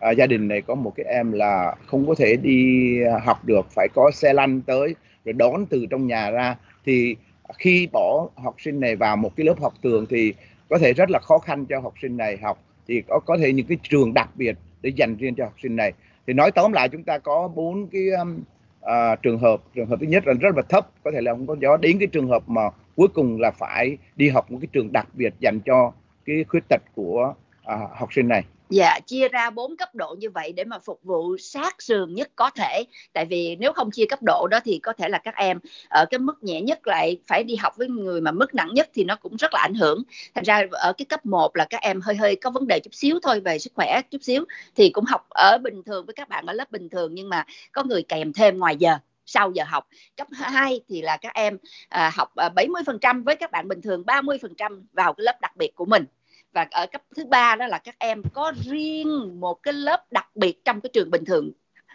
[0.00, 3.66] à, gia đình này có một cái em là không có thể đi học được
[3.70, 6.56] phải có xe lăn tới rồi đón từ trong nhà ra.
[6.86, 7.16] Thì
[7.58, 10.34] khi bỏ học sinh này vào một cái lớp học tường thì
[10.68, 12.58] có thể rất là khó khăn cho học sinh này học.
[12.88, 15.76] Thì có có thể những cái trường đặc biệt để dành riêng cho học sinh
[15.76, 15.92] này.
[16.26, 18.40] Thì nói tóm lại chúng ta có bốn cái um,
[18.80, 19.60] à, trường hợp.
[19.74, 21.98] Trường hợp thứ nhất là rất là thấp có thể là không có gió đến
[21.98, 22.62] cái trường hợp mà
[22.96, 25.92] cuối cùng là phải đi học một cái trường đặc biệt dành cho
[26.24, 30.30] cái khuyết tật của à, học sinh này Dạ, chia ra bốn cấp độ như
[30.30, 32.84] vậy để mà phục vụ sát sườn nhất có thể.
[33.12, 36.04] Tại vì nếu không chia cấp độ đó thì có thể là các em ở
[36.10, 39.04] cái mức nhẹ nhất lại phải đi học với người mà mức nặng nhất thì
[39.04, 40.02] nó cũng rất là ảnh hưởng.
[40.34, 42.94] Thành ra ở cái cấp 1 là các em hơi hơi có vấn đề chút
[42.94, 44.44] xíu thôi về sức khỏe chút xíu
[44.76, 47.44] thì cũng học ở bình thường với các bạn ở lớp bình thường nhưng mà
[47.72, 49.88] có người kèm thêm ngoài giờ sau giờ học.
[50.16, 51.58] Cấp 2 thì là các em
[51.88, 55.74] à, học à, 70% với các bạn bình thường 30% vào cái lớp đặc biệt
[55.74, 56.04] của mình.
[56.52, 60.36] Và ở cấp thứ ba đó là các em có riêng một cái lớp đặc
[60.36, 61.50] biệt trong cái trường bình thường.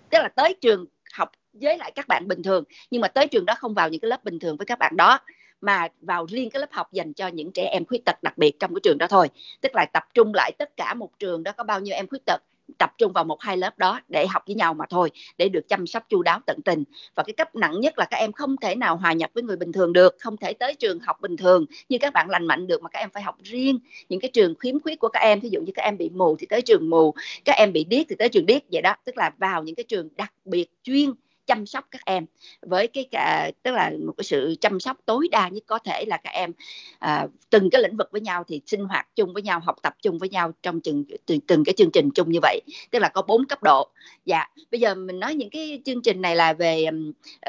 [0.09, 3.45] Tức là tới trường học với lại các bạn bình thường nhưng mà tới trường
[3.45, 5.19] đó không vào những cái lớp bình thường với các bạn đó
[5.61, 8.59] mà vào riêng cái lớp học dành cho những trẻ em khuyết tật đặc biệt
[8.59, 9.29] trong cái trường đó thôi.
[9.61, 12.25] Tức là tập trung lại tất cả một trường đó có bao nhiêu em khuyết
[12.25, 12.41] tật
[12.77, 15.67] tập trung vào một hai lớp đó để học với nhau mà thôi, để được
[15.67, 16.83] chăm sóc chu đáo tận tình.
[17.15, 19.57] Và cái cấp nặng nhất là các em không thể nào hòa nhập với người
[19.57, 22.67] bình thường được, không thể tới trường học bình thường như các bạn lành mạnh
[22.67, 23.79] được mà các em phải học riêng.
[24.09, 26.35] Những cái trường khiếm khuyết của các em ví dụ như các em bị mù
[26.39, 27.13] thì tới trường mù,
[27.45, 28.95] các em bị điếc thì tới trường điếc vậy đó.
[29.05, 31.09] Tức là vào những cái trường đặc biệt chuyên
[31.49, 32.25] chăm sóc các em.
[32.61, 36.05] Với cái cả tức là một cái sự chăm sóc tối đa nhất có thể
[36.07, 36.51] là các em
[36.99, 39.93] à, từng cái lĩnh vực với nhau thì sinh hoạt chung với nhau học tập
[40.01, 42.61] chung với nhau trong từng từng, từng cái chương trình chung như vậy.
[42.91, 43.89] Tức là có bốn cấp độ.
[44.25, 46.85] Dạ bây giờ mình nói những cái chương trình này là về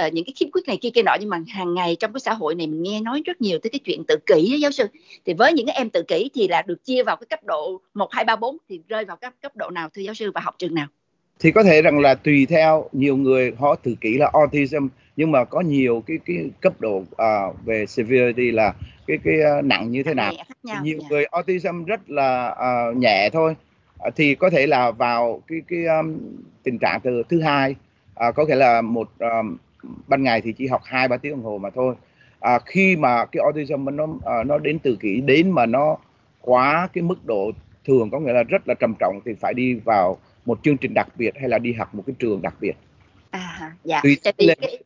[0.06, 2.20] uh, những cái khiếm khuyết này kia kia nọ nhưng mà hàng ngày trong cái
[2.20, 4.86] xã hội này mình nghe nói rất nhiều tới cái chuyện tự kỷ giáo sư.
[5.24, 7.80] Thì với những cái em tự kỷ thì là được chia vào cái cấp độ
[7.94, 10.40] một hai ba bốn thì rơi vào các cấp độ nào thưa giáo sư và
[10.40, 10.86] học trường nào?
[11.40, 15.32] Thì có thể rằng là tùy theo nhiều người họ tự kỷ là autism nhưng
[15.32, 18.74] mà có nhiều cái cái cấp độ uh, về severity là
[19.06, 20.32] cái cái uh, nặng như thế nào.
[20.82, 21.10] nhiều yeah.
[21.10, 22.56] người autism rất là
[22.90, 23.56] uh, nhẹ thôi.
[24.06, 26.18] Uh, thì có thể là vào cái cái um,
[26.62, 27.74] tình trạng từ thứ hai
[28.28, 29.56] uh, có thể là một um,
[30.06, 31.94] ban ngày thì chỉ học hai ba tiếng đồng hồ mà thôi.
[32.40, 34.06] À, khi mà cái autism nó
[34.44, 35.96] nó đến tự kỷ đến mà nó
[36.40, 37.50] quá cái mức độ
[37.86, 40.94] thường có nghĩa là rất là trầm trọng thì phải đi vào một chương trình
[40.94, 42.72] đặc biệt hay là đi học một cái trường đặc biệt?
[43.30, 44.00] À dạ.
[44.02, 44.78] Tùy tại vì cái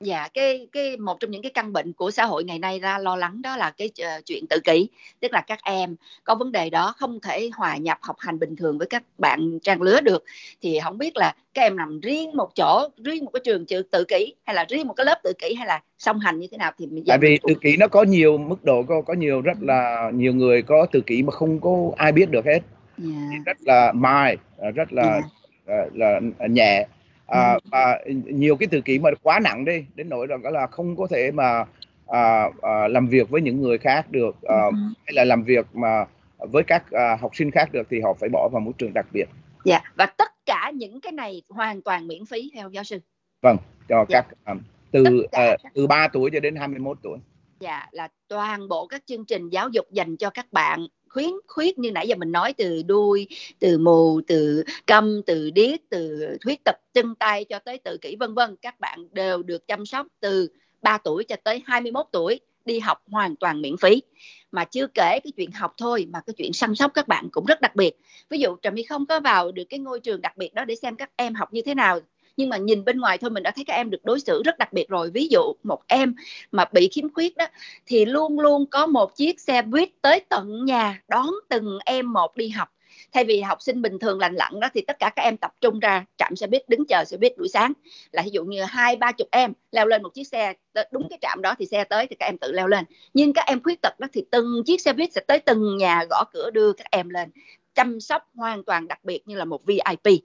[0.00, 2.98] dạ cái cái một trong những cái căn bệnh của xã hội ngày nay ra
[2.98, 4.88] lo lắng đó là cái uh, chuyện tự kỷ
[5.20, 8.56] tức là các em có vấn đề đó không thể hòa nhập học hành bình
[8.56, 10.24] thường với các bạn trang lứa được.
[10.62, 13.82] Thì không biết là các em nằm riêng một chỗ riêng một cái trường tự,
[13.82, 16.46] tự kỷ hay là riêng một cái lớp tự kỷ hay là song hành như
[16.50, 19.14] thế nào thì mình tại vì tự kỷ nó có nhiều mức độ có có
[19.14, 22.60] nhiều rất là nhiều người có tự kỷ mà không có ai biết được hết
[23.02, 23.30] yeah.
[23.32, 23.42] Dạ.
[23.46, 24.36] rất là mai
[24.74, 25.24] rất là yeah.
[25.66, 25.74] Dạ.
[25.94, 26.86] là, là nhẹ
[27.26, 30.96] à, và nhiều cái tự kỷ mà quá nặng đi đến nỗi rằng là không
[30.96, 31.64] có thể mà
[32.06, 34.72] à, à, làm việc với những người khác được à, ừ.
[35.06, 36.04] hay là làm việc mà
[36.38, 39.06] với các uh, học sinh khác được thì họ phải bỏ vào một trường đặc
[39.12, 39.28] biệt.
[39.64, 43.00] Dạ và tất cả những cái này hoàn toàn miễn phí theo giáo sư.
[43.42, 43.56] Vâng,
[43.88, 44.22] cho dạ.
[44.22, 44.60] các um,
[44.90, 47.18] từ uh, từ 3 tuổi cho đến 21 tuổi.
[47.60, 51.78] Dạ là toàn bộ các chương trình giáo dục dành cho các bạn khuyến khuyết
[51.78, 53.26] như nãy giờ mình nói, từ đuôi,
[53.58, 58.16] từ mù, từ câm, từ điếc, từ khuyết tật chân tay cho tới tự kỷ,
[58.16, 58.56] vân vân.
[58.62, 60.48] Các bạn đều được chăm sóc từ
[60.82, 64.02] 3 tuổi cho tới 21 tuổi, đi học hoàn toàn miễn phí.
[64.52, 67.44] Mà chưa kể cái chuyện học thôi, mà cái chuyện săn sóc các bạn cũng
[67.44, 67.96] rất đặc biệt.
[68.30, 70.74] Ví dụ trà my không có vào được cái ngôi trường đặc biệt đó để
[70.74, 72.00] xem các em học như thế nào
[72.40, 74.58] nhưng mà nhìn bên ngoài thôi mình đã thấy các em được đối xử rất
[74.58, 75.10] đặc biệt rồi.
[75.10, 76.14] Ví dụ một em
[76.52, 77.46] mà bị khiếm khuyết đó,
[77.86, 82.36] thì luôn luôn có một chiếc xe buýt tới tận nhà đón từng em một
[82.36, 82.68] đi học.
[83.12, 85.54] Thay vì học sinh bình thường lành lặn đó, thì tất cả các em tập
[85.60, 87.72] trung ra trạm xe buýt, đứng chờ xe buýt buổi sáng.
[88.12, 90.54] Là ví dụ như hai, ba chục em leo lên một chiếc xe
[90.90, 92.84] đúng cái trạm đó thì xe tới thì các em tự leo lên.
[93.14, 96.04] Nhưng các em khuyết tật đó thì từng chiếc xe buýt sẽ tới từng nhà
[96.10, 97.30] gõ cửa đưa các em lên,
[97.74, 100.22] chăm sóc hoàn toàn đặc biệt như là một VIP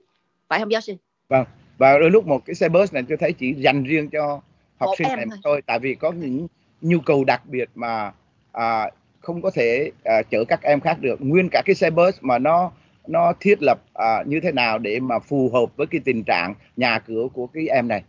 [0.48, 0.94] phải không giáo sư?
[1.28, 1.44] Vâng
[1.78, 4.40] và đôi lúc một cái xe bus này tôi thấy chỉ dành riêng cho
[4.78, 5.38] học một sinh này thôi.
[5.44, 6.46] thôi tại vì có những
[6.80, 8.12] nhu cầu đặc biệt mà
[8.52, 12.14] à, không có thể à, chở các em khác được nguyên cả cái xe bus
[12.20, 12.70] mà nó
[13.06, 16.54] nó thiết lập à, như thế nào để mà phù hợp với cái tình trạng
[16.76, 18.02] nhà cửa của cái em này.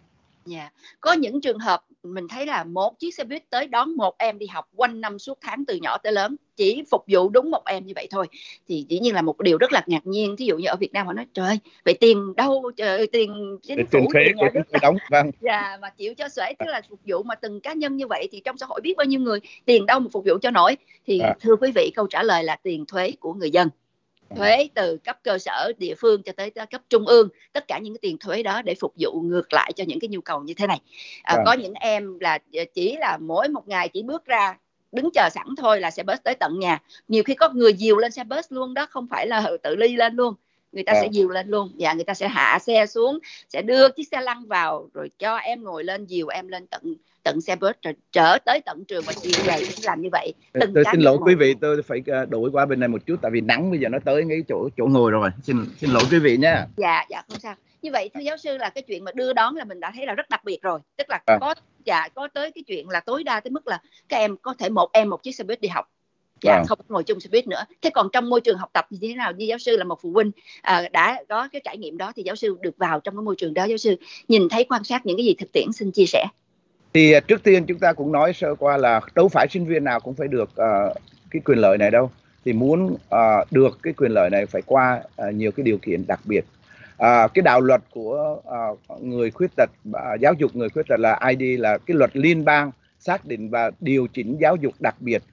[0.45, 0.73] Dạ, yeah.
[1.01, 1.79] có những trường hợp
[2.13, 5.19] mình thấy là một chiếc xe buýt tới đón một em đi học quanh năm
[5.19, 8.27] suốt tháng từ nhỏ tới lớn chỉ phục vụ đúng một em như vậy thôi.
[8.67, 10.93] Thì dĩ nhiên là một điều rất là ngạc nhiên thí dụ như ở Việt
[10.93, 14.97] Nam họ nói trời vậy tiền đâu trời tiền chính phủ tiền nhà nước đóng
[15.11, 15.31] vâng.
[15.41, 18.27] Dạ mà chịu cho xuể tức là phục vụ mà từng cá nhân như vậy
[18.31, 20.77] thì trong xã hội biết bao nhiêu người tiền đâu mà phục vụ cho nổi.
[21.07, 21.35] Thì à.
[21.39, 23.69] thưa quý vị câu trả lời là tiền thuế của người dân
[24.35, 27.93] thuế từ cấp cơ sở địa phương cho tới cấp trung ương tất cả những
[27.93, 30.53] cái tiền thuế đó để phục vụ ngược lại cho những cái nhu cầu như
[30.53, 30.81] thế này.
[31.23, 31.43] À, à.
[31.45, 34.57] có những em là ờ, chỉ là mỗi một ngày chỉ bước ra
[34.91, 36.81] đứng chờ sẵn thôi là xe bus tới tận nhà.
[37.07, 39.95] Nhiều khi có người dìu lên xe bus luôn đó không phải là tự ly
[39.95, 40.33] lên luôn
[40.77, 41.01] người ta à.
[41.01, 41.71] sẽ dìu lên luôn.
[41.77, 45.35] Dạ, người ta sẽ hạ xe xuống sẽ đưa chiếc xe lăn vào rồi cho
[45.35, 49.03] em ngồi lên dìu em lên tận tận xe bus rồi trở tới tận trường
[49.07, 50.33] và chiều về cũng làm như vậy.
[50.53, 53.15] Từng tôi xin lỗi quý vị tôi phải ờ, đổi qua bên này một chút
[53.21, 55.29] tại vì nắng bây giờ nó tới ngay chỗ chỗ ngồi rồi.
[55.43, 57.55] Xin xin lỗi quý vị nhé dạ dạ không sao.
[57.81, 60.05] Như vậy thưa giáo sư là cái chuyện mà đưa đón là mình đã thấy
[60.05, 60.79] là rất đặc biệt rồi.
[60.97, 61.37] Tức là à.
[61.41, 64.53] có dạ có tới cái chuyện là tối đa tới mức là các em có
[64.59, 65.89] thể một em một chiếc xe buýt đi học
[66.41, 66.63] dạ à.
[66.67, 67.65] không ngồi chung xe buýt nữa.
[67.81, 69.31] Thế còn trong môi trường học tập như thế nào?
[69.31, 72.23] Như giáo sư là một phụ huynh à, đã có cái trải nghiệm đó thì
[72.23, 73.63] giáo sư được vào trong cái môi trường đó.
[73.63, 73.95] Giáo sư
[74.27, 76.25] nhìn thấy quan sát những cái gì thực tiễn xin chia sẻ.
[76.93, 79.83] Thì à, trước tiên chúng ta cũng nói sơ qua là đâu phải sinh viên
[79.83, 80.97] nào cũng phải được uh,
[81.31, 82.11] cái quyền lợi này đâu.
[82.45, 86.07] Thì muốn uh, được cái quyền lợi này phải qua uh, nhiều cái điều kiện
[86.07, 86.45] đặc biệt.
[86.95, 88.41] Uh, cái đạo luật của
[88.91, 92.11] uh, người khuyết tật uh, giáo dục người khuyết tật là ID là cái luật
[92.13, 95.23] liên bang xác định và điều chỉnh giáo dục đặc biệt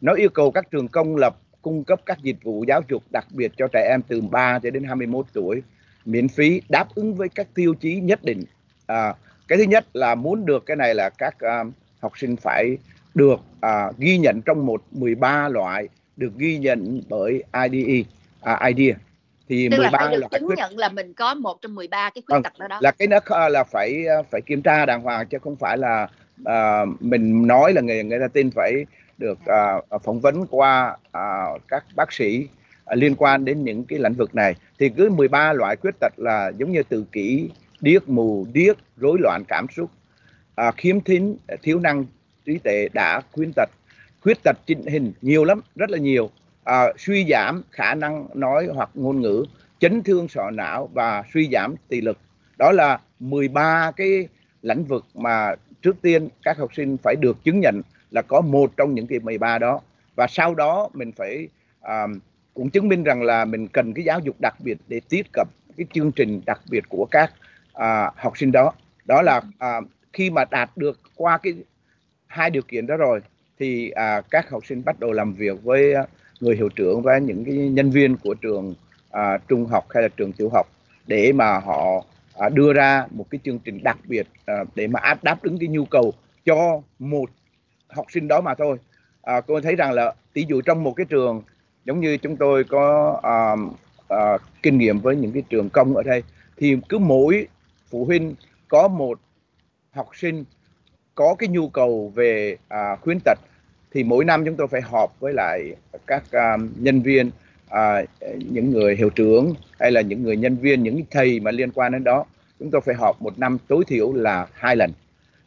[0.00, 3.26] nó yêu cầu các trường công lập cung cấp các dịch vụ giáo dục đặc
[3.30, 5.62] biệt cho trẻ em từ 3 cho đến 21 tuổi
[6.04, 8.44] miễn phí đáp ứng với các tiêu chí nhất định.
[8.86, 9.14] À,
[9.48, 12.78] cái thứ nhất là muốn được cái này là các uh, học sinh phải
[13.14, 18.00] được uh, ghi nhận trong một 13 loại được ghi nhận bởi IDE
[18.52, 18.96] uh, IDEA
[19.48, 20.58] thì Tức 13 là phải được chứng khuyết...
[20.58, 22.78] nhận là mình có một trong 13 cái khuyết vâng, tật đó đó.
[22.82, 26.08] là cái nó là phải phải kiểm tra đàng hoàng chứ không phải là
[26.42, 28.84] uh, mình nói là người người ta tin phải
[29.18, 29.38] được
[29.94, 32.48] uh, phỏng vấn qua uh, các bác sĩ
[32.94, 34.54] liên quan đến những cái lĩnh vực này.
[34.78, 37.50] Thì cứ 13 loại khuyết tật là giống như tự kỷ
[37.80, 39.90] điếc mù điếc rối loạn cảm xúc
[40.56, 42.04] à, khiếm thính thiếu năng
[42.44, 43.70] trí tuệ đã khuyết tật.
[44.20, 46.30] Khuyết tật trình hình nhiều lắm rất là nhiều.
[46.64, 49.44] À, suy giảm khả năng nói hoặc ngôn ngữ
[49.78, 52.18] chấn thương sọ não và suy giảm thị lực.
[52.58, 54.28] Đó là 13 cái
[54.62, 58.72] lĩnh vực mà trước tiên các học sinh phải được chứng nhận là có một
[58.76, 59.80] trong những cái 13 đó.
[60.14, 61.48] Và sau đó mình phải
[61.80, 62.06] à,
[62.54, 65.46] cũng chứng minh rằng là mình cần cái giáo dục đặc biệt để tiếp cận
[65.76, 67.32] cái chương trình đặc biệt của các
[67.72, 68.72] à, học sinh đó.
[69.04, 69.80] Đó là à,
[70.12, 71.54] khi mà đạt được qua cái
[72.26, 73.20] hai điều kiện đó rồi
[73.58, 75.94] thì à, các học sinh bắt đầu làm việc với
[76.40, 78.74] người hiệu trưởng và những cái nhân viên của trường
[79.10, 80.66] à, trung học hay là trường tiểu học
[81.06, 82.04] để mà họ
[82.38, 85.68] à, đưa ra một cái chương trình đặc biệt à, để mà đáp ứng cái
[85.68, 86.12] nhu cầu
[86.44, 87.30] cho một
[87.88, 88.78] học sinh đó mà thôi.
[89.22, 91.42] À, cô thấy rằng là ví dụ trong một cái trường
[91.84, 93.56] giống như chúng tôi có à,
[94.08, 96.22] à, kinh nghiệm với những cái trường công ở đây
[96.56, 97.46] thì cứ mỗi
[97.90, 98.34] phụ huynh
[98.68, 99.20] có một
[99.90, 100.44] học sinh
[101.14, 103.38] có cái nhu cầu về à, khuyến tật
[103.92, 105.74] thì mỗi năm chúng tôi phải họp với lại
[106.06, 107.30] các à, nhân viên
[107.68, 108.02] à,
[108.36, 111.92] những người hiệu trưởng hay là những người nhân viên những thầy mà liên quan
[111.92, 112.24] đến đó.
[112.58, 114.92] Chúng tôi phải họp một năm tối thiểu là hai lần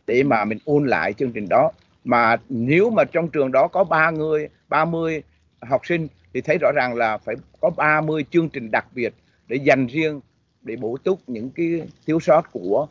[0.08, 1.71] để mà mình ôn lại chương trình đó
[2.04, 5.24] mà nếu mà trong trường đó có ba người 30
[5.62, 9.14] học sinh thì thấy rõ ràng là phải có 30 chương trình đặc biệt
[9.48, 10.20] để dành riêng
[10.62, 12.88] để bổ túc những cái thiếu sót của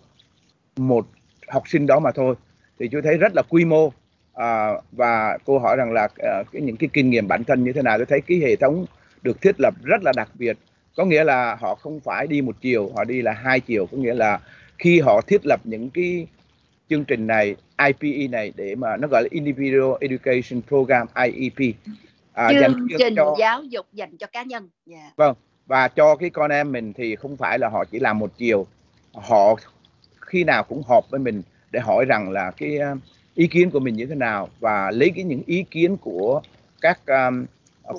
[0.76, 1.06] một
[1.48, 2.34] học sinh đó mà thôi.
[2.78, 3.92] Thì tôi thấy rất là quy mô.
[4.34, 7.72] À, và cô hỏi rằng là à, cái những cái kinh nghiệm bản thân như
[7.72, 7.98] thế nào?
[7.98, 8.86] Tôi thấy cái hệ thống
[9.22, 10.58] được thiết lập rất là đặc biệt.
[10.96, 13.86] Có nghĩa là họ không phải đi một chiều họ đi là hai chiều.
[13.86, 14.40] Có nghĩa là
[14.78, 16.26] khi họ thiết lập những cái
[16.88, 21.74] chương trình này IPE này để mà nó gọi là Individual Education Program IEP
[22.32, 25.02] à, chương trình cho, giáo dục dành cho cá nhân yeah.
[25.02, 25.12] Dạ.
[25.16, 25.34] vâng
[25.66, 28.66] và cho cái con em mình thì không phải là họ chỉ làm một chiều
[29.14, 29.54] họ
[30.20, 32.98] khi nào cũng họp với mình để hỏi rằng là cái uh,
[33.34, 36.42] ý kiến của mình như thế nào và lấy cái những ý kiến của
[36.80, 37.46] các um,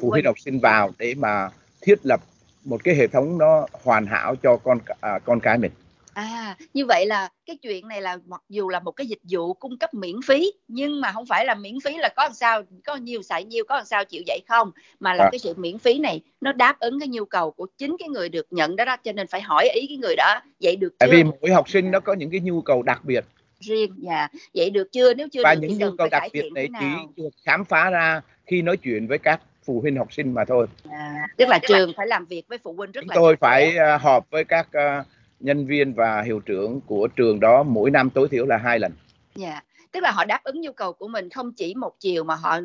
[0.01, 1.49] phụ huynh học sinh vào để mà
[1.81, 2.21] thiết lập
[2.65, 5.71] một cái hệ thống nó hoàn hảo cho con uh, con cái mình
[6.19, 9.53] À, như vậy là cái chuyện này là mặc dù là một cái dịch vụ
[9.53, 12.61] cung cấp miễn phí nhưng mà không phải là miễn phí là có làm sao
[12.85, 14.71] có nhiều xài nhiêu có làm sao chịu dạy không?
[14.99, 15.29] Mà là à.
[15.31, 18.29] cái sự miễn phí này nó đáp ứng cái nhu cầu của chính cái người
[18.29, 20.95] được nhận đó đó cho nên phải hỏi ý cái người đó dạy được chưa?
[20.99, 23.25] Tại vì mỗi học sinh nó có những cái nhu cầu đặc biệt.
[23.59, 24.27] Riêng dạ.
[24.53, 25.13] Vậy được chưa?
[25.13, 28.21] Nếu chưa và được những nhu cầu đặc biệt này chỉ được khám phá ra
[28.45, 30.67] khi nói chuyện với các phụ huynh học sinh mà thôi.
[30.89, 33.75] À, tức là trường phải làm việc với phụ huynh rất Chúng là tôi phải
[33.95, 35.05] uh, họp với các uh,
[35.39, 38.91] nhân viên và hiệu trưởng của trường đó mỗi năm tối thiểu là hai lần.
[39.35, 39.65] Dạ, yeah.
[39.91, 42.59] tức là họ đáp ứng nhu cầu của mình không chỉ một chiều mà họ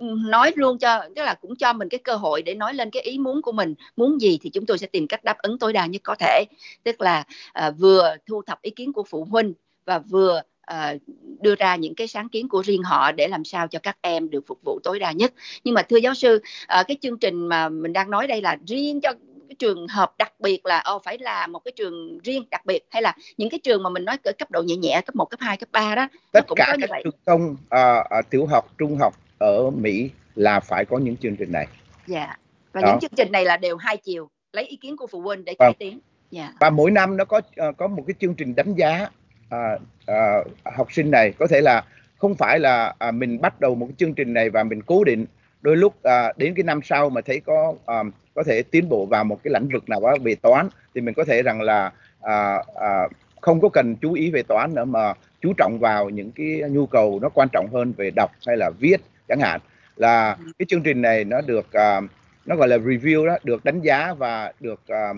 [0.00, 3.02] nói luôn cho tức là cũng cho mình cái cơ hội để nói lên cái
[3.02, 5.72] ý muốn của mình muốn gì thì chúng tôi sẽ tìm cách đáp ứng tối
[5.72, 6.44] đa nhất có thể
[6.84, 9.52] tức là à, vừa thu thập ý kiến của phụ huynh
[9.84, 10.94] và vừa à,
[11.40, 14.30] đưa ra những cái sáng kiến của riêng họ để làm sao cho các em
[14.30, 15.32] được phục vụ tối đa nhất
[15.64, 18.56] nhưng mà thưa giáo sư à, cái chương trình mà mình đang nói đây là
[18.66, 19.12] riêng cho
[19.60, 23.02] trường hợp đặc biệt là ô phải là một cái trường riêng đặc biệt hay
[23.02, 25.40] là những cái trường mà mình nói ở cấp độ nhẹ nhẹ cấp 1, cấp
[25.40, 27.02] 2, cấp 3 đó tất cũng cả có như các vậy.
[27.04, 31.36] trường công à, à, tiểu học trung học ở Mỹ là phải có những chương
[31.36, 31.66] trình này
[32.06, 32.36] dạ
[32.72, 32.88] và đó.
[32.88, 35.54] những chương trình này là đều hai chiều lấy ý kiến của phụ huynh để
[35.58, 35.66] vâng.
[35.66, 36.52] cải tiến dạ.
[36.60, 39.08] và mỗi năm nó có uh, có một cái chương trình đánh giá
[39.54, 41.84] uh, uh, học sinh này có thể là
[42.18, 45.04] không phải là uh, mình bắt đầu một cái chương trình này và mình cố
[45.04, 45.26] định
[45.62, 48.02] đôi lúc à, đến cái năm sau mà thấy có à,
[48.34, 51.14] có thể tiến bộ vào một cái lĩnh vực nào đó về toán thì mình
[51.14, 53.08] có thể rằng là à, à,
[53.40, 56.86] không có cần chú ý về toán nữa mà chú trọng vào những cái nhu
[56.86, 58.96] cầu nó quan trọng hơn về đọc hay là viết
[59.28, 59.60] chẳng hạn.
[59.96, 62.00] Là cái chương trình này nó được à,
[62.46, 65.12] nó gọi là review đó được đánh giá và được à,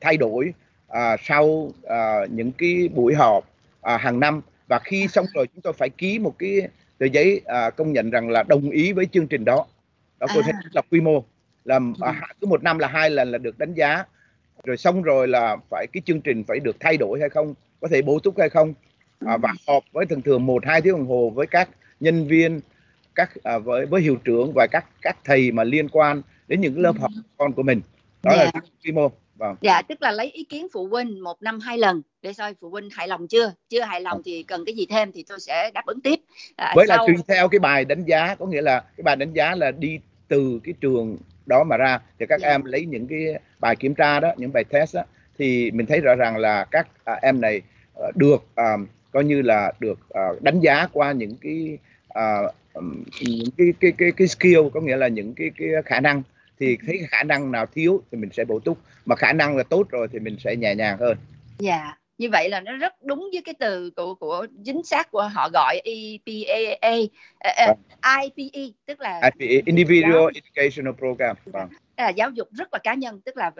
[0.00, 0.52] thay đổi
[0.88, 3.44] à, sau à, những cái buổi họp
[3.80, 4.40] à, hàng năm.
[4.68, 8.10] Và khi xong rồi chúng tôi phải ký một cái tờ giấy à, công nhận
[8.10, 9.66] rằng là đồng ý với chương trình đó
[10.26, 10.60] đó thấy à.
[10.72, 11.24] là quy mô
[11.64, 12.12] là ừ.
[12.40, 14.04] cứ một năm là hai lần là được đánh giá
[14.64, 17.88] rồi xong rồi là phải cái chương trình phải được thay đổi hay không có
[17.88, 18.74] thể bổ túc hay không
[19.26, 21.68] à, và họp với thường thường một hai tiếng đồng hồ với các
[22.00, 22.60] nhân viên
[23.14, 26.80] các à, với với hiệu trưởng và các các thầy mà liên quan đến những
[26.80, 27.80] lớp học con của mình
[28.22, 28.44] đó yeah.
[28.44, 28.60] là dạ.
[28.84, 29.56] quy mô vâng.
[29.60, 32.70] dạ tức là lấy ý kiến phụ huynh một năm hai lần để coi phụ
[32.70, 35.70] huynh hài lòng chưa chưa hài lòng thì cần cái gì thêm thì tôi sẽ
[35.74, 36.20] đáp ứng tiếp
[36.56, 36.96] à, với sau...
[36.96, 39.70] là tùy theo cái bài đánh giá có nghĩa là cái bài đánh giá là
[39.70, 42.40] đi từ cái trường đó mà ra thì các.
[42.40, 42.48] Dạ.
[42.48, 45.02] em lấy những cái bài kiểm tra đó những bài test đó
[45.38, 47.62] thì mình thấy rõ ràng là các à, em này
[48.08, 51.78] uh, được uh, coi như là được uh, đánh giá qua những cái
[52.18, 52.54] uh,
[53.20, 56.22] những cái cái cái cái skill có nghĩa là những cái cái khả năng
[56.60, 59.62] thì thấy khả năng nào thiếu thì mình sẽ bổ túc mà khả năng là
[59.62, 61.16] tốt rồi thì mình sẽ nhẹ nhàng hơn.
[61.58, 61.82] Dạ.
[61.82, 65.30] Yeah như vậy là nó rất đúng với cái từ của của chính xác của
[65.34, 67.10] họ gọi EPA uh,
[67.70, 67.78] uh,
[68.36, 71.36] IPE tức là IPE Individual Educational Program.
[71.46, 71.68] Vâng.
[71.96, 73.50] là giáo dục rất là cá nhân tức là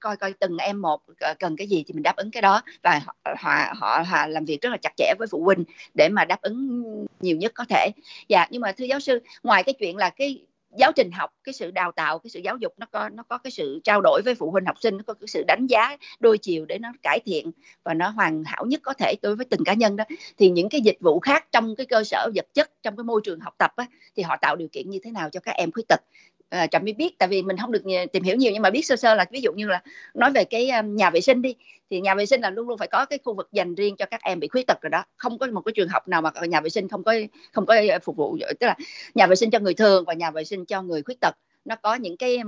[0.00, 1.00] coi coi từng em một
[1.38, 2.62] cần cái gì thì mình đáp ứng cái đó.
[2.82, 5.64] Và họ họ, họ, họ làm việc rất là chặt chẽ với phụ huynh
[5.94, 6.84] để mà đáp ứng
[7.20, 7.90] nhiều nhất có thể.
[8.28, 10.46] Dạ nhưng mà thưa giáo sư ngoài cái chuyện là cái
[10.78, 13.38] giáo trình học cái sự đào tạo cái sự giáo dục nó có nó có
[13.38, 15.96] cái sự trao đổi với phụ huynh học sinh nó có cái sự đánh giá
[16.20, 17.50] đôi chiều để nó cải thiện
[17.84, 20.04] và nó hoàn hảo nhất có thể đối với từng cá nhân đó.
[20.38, 23.20] Thì những cái dịch vụ khác trong cái cơ sở vật chất trong cái môi
[23.24, 25.72] trường học tập á, thì họ tạo điều kiện như thế nào cho các em
[25.72, 26.00] khuyết tật?
[26.48, 27.82] À, trầm mới biết tại vì mình không được
[28.12, 29.82] tìm hiểu nhiều nhưng mà biết sơ sơ là ví dụ như là
[30.14, 31.54] nói về cái nhà vệ sinh đi
[31.90, 34.06] thì nhà vệ sinh là luôn luôn phải có cái khu vực dành riêng cho
[34.06, 35.04] các em bị khuyết tật rồi đó.
[35.16, 37.14] Không có một cái trường học nào mà nhà vệ sinh không có
[37.52, 38.76] không có phục vụ tức là
[39.14, 41.36] nhà vệ sinh cho người thường và nhà vệ sinh cho người khuyết tật.
[41.64, 42.38] Nó có những cái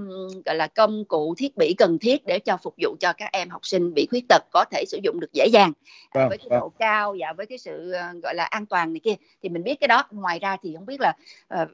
[0.44, 3.50] gọi là công cụ thiết bị cần thiết để cho phục vụ cho các em
[3.50, 5.72] học sinh bị khuyết tật có thể sử dụng được dễ dàng.
[6.14, 6.60] Vâng, với cái vâng.
[6.60, 7.92] độ cao và với cái sự
[8.22, 10.04] gọi là an toàn này kia thì mình biết cái đó.
[10.10, 11.12] Ngoài ra thì không biết là
[11.62, 11.68] uh,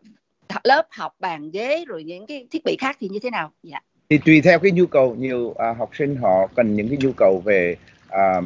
[0.64, 3.53] lớp học bàn ghế rồi những cái thiết bị khác thì như thế nào?
[3.62, 3.80] Dạ.
[4.09, 7.12] Thì tùy theo cái nhu cầu nhiều à, học sinh họ cần những cái nhu
[7.16, 7.76] cầu về
[8.09, 8.40] à,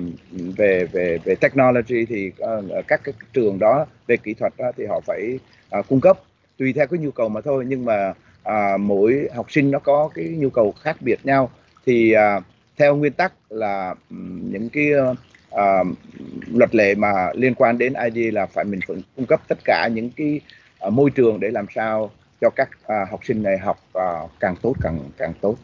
[0.56, 4.86] về về về technology thì à, các cái trường đó về kỹ thuật đó thì
[4.86, 5.38] họ phải
[5.70, 6.18] à, cung cấp.
[6.58, 10.10] Tùy theo cái nhu cầu mà thôi nhưng mà à, mỗi học sinh nó có
[10.14, 11.50] cái nhu cầu khác biệt nhau.
[11.86, 12.40] Thì à,
[12.76, 13.94] theo nguyên tắc là
[14.50, 14.86] những cái
[15.50, 15.84] à,
[16.52, 19.88] luật lệ mà liên quan đến ID là phải mình phải cung cấp tất cả
[19.94, 20.40] những cái
[20.90, 22.10] môi trường để làm sao
[22.40, 25.56] cho các à, học sinh này học à, càng tốt càng càng tốt.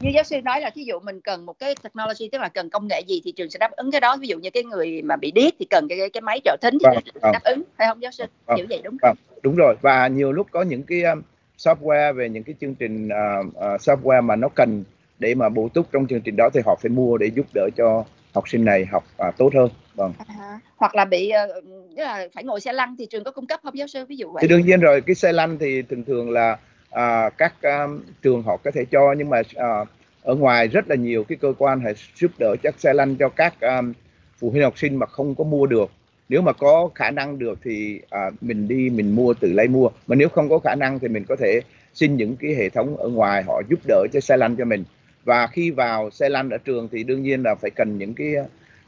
[0.00, 2.70] Như giáo sư nói là thí dụ mình cần một cái technology tức là cần
[2.70, 4.16] công nghệ gì thì trường sẽ đáp ứng cái đó.
[4.16, 6.78] Ví dụ như cái người mà bị điếc thì cần cái cái máy trợ thính
[6.80, 7.32] thì vâng, trường vâng.
[7.32, 7.62] đáp ứng.
[7.78, 8.24] Phải không giáo sư?
[8.46, 9.08] Vâng, hiểu vậy đúng không?
[9.08, 9.76] vâng, đúng rồi.
[9.80, 11.22] Và nhiều lúc có những cái um,
[11.58, 14.84] software về những cái chương trình uh, uh, software mà nó cần
[15.18, 17.68] để mà bổ túc trong chương trình đó thì họ phải mua để giúp đỡ
[17.76, 18.04] cho
[18.38, 20.12] học sinh này học uh, tốt hơn vâng.
[20.26, 21.64] À, hoặc là bị uh,
[21.98, 24.04] là phải ngồi xe lăn thì trường có cung cấp không giáo sư?
[24.04, 24.40] Ví dụ vậy.
[24.42, 26.58] Thì đương nhiên rồi cái xe lăn thì thường thường là
[26.88, 29.88] uh, các um, trường họ có thể cho nhưng mà uh,
[30.22, 33.28] ở ngoài rất là nhiều cái cơ quan hay giúp đỡ chắc xe lăn cho
[33.28, 33.92] các um,
[34.38, 35.90] phụ huynh học sinh mà không có mua được.
[36.28, 39.88] Nếu mà có khả năng được thì à, mình đi mình mua tự lấy mua.
[40.06, 41.60] Mà nếu không có khả năng thì mình có thể
[41.94, 44.84] xin những cái hệ thống ở ngoài họ giúp đỡ cho xe lăn cho mình
[45.28, 48.34] và khi vào xe lăn ở trường thì đương nhiên là phải cần những cái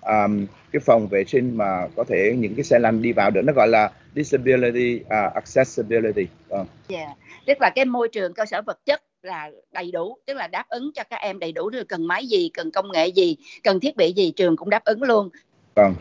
[0.00, 3.40] um, cái phòng vệ sinh mà có thể những cái xe lăn đi vào được
[3.44, 6.26] nó gọi là disability uh, accessibility.
[6.48, 6.56] Uh.
[6.56, 6.66] Yeah.
[6.88, 7.06] Dạ,
[7.46, 10.64] tức là cái môi trường cơ sở vật chất là đầy đủ tức là đáp
[10.68, 13.80] ứng cho các em đầy đủ được cần máy gì cần công nghệ gì cần
[13.80, 15.28] thiết bị gì trường cũng đáp ứng luôn
[15.74, 15.94] vâng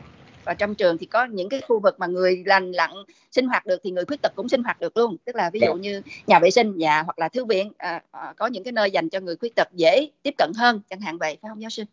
[0.49, 2.91] và trong trường thì có những cái khu vực mà người lành lặn
[3.31, 5.17] sinh hoạt được thì người khuyết tật cũng sinh hoạt được luôn.
[5.25, 5.81] Tức là ví dụ vâng.
[5.81, 8.91] như nhà vệ sinh nhà hoặc là thư viện à, à, có những cái nơi
[8.91, 11.69] dành cho người khuyết tật dễ tiếp cận hơn chẳng hạn vậy phải không giáo
[11.69, 11.83] sư?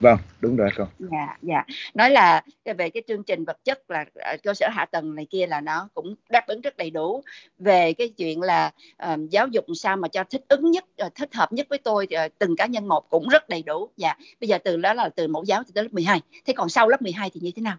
[0.00, 1.64] Vâng đúng rồi con dạ dạ.
[1.94, 5.26] Nói là về cái chương trình vật chất là à, cơ sở hạ tầng này
[5.30, 7.22] kia là nó cũng đáp ứng rất đầy đủ
[7.58, 8.70] về cái chuyện là
[9.12, 12.06] uh, giáo dục sao mà cho thích ứng nhất uh, thích hợp nhất với tôi
[12.26, 13.88] uh, từng cá nhân một cũng rất đầy đủ.
[13.96, 16.88] Dạ bây giờ từ đó là từ mẫu giáo tới lớp 12 thế còn sau
[16.88, 17.76] lớp 12 thì như thế nào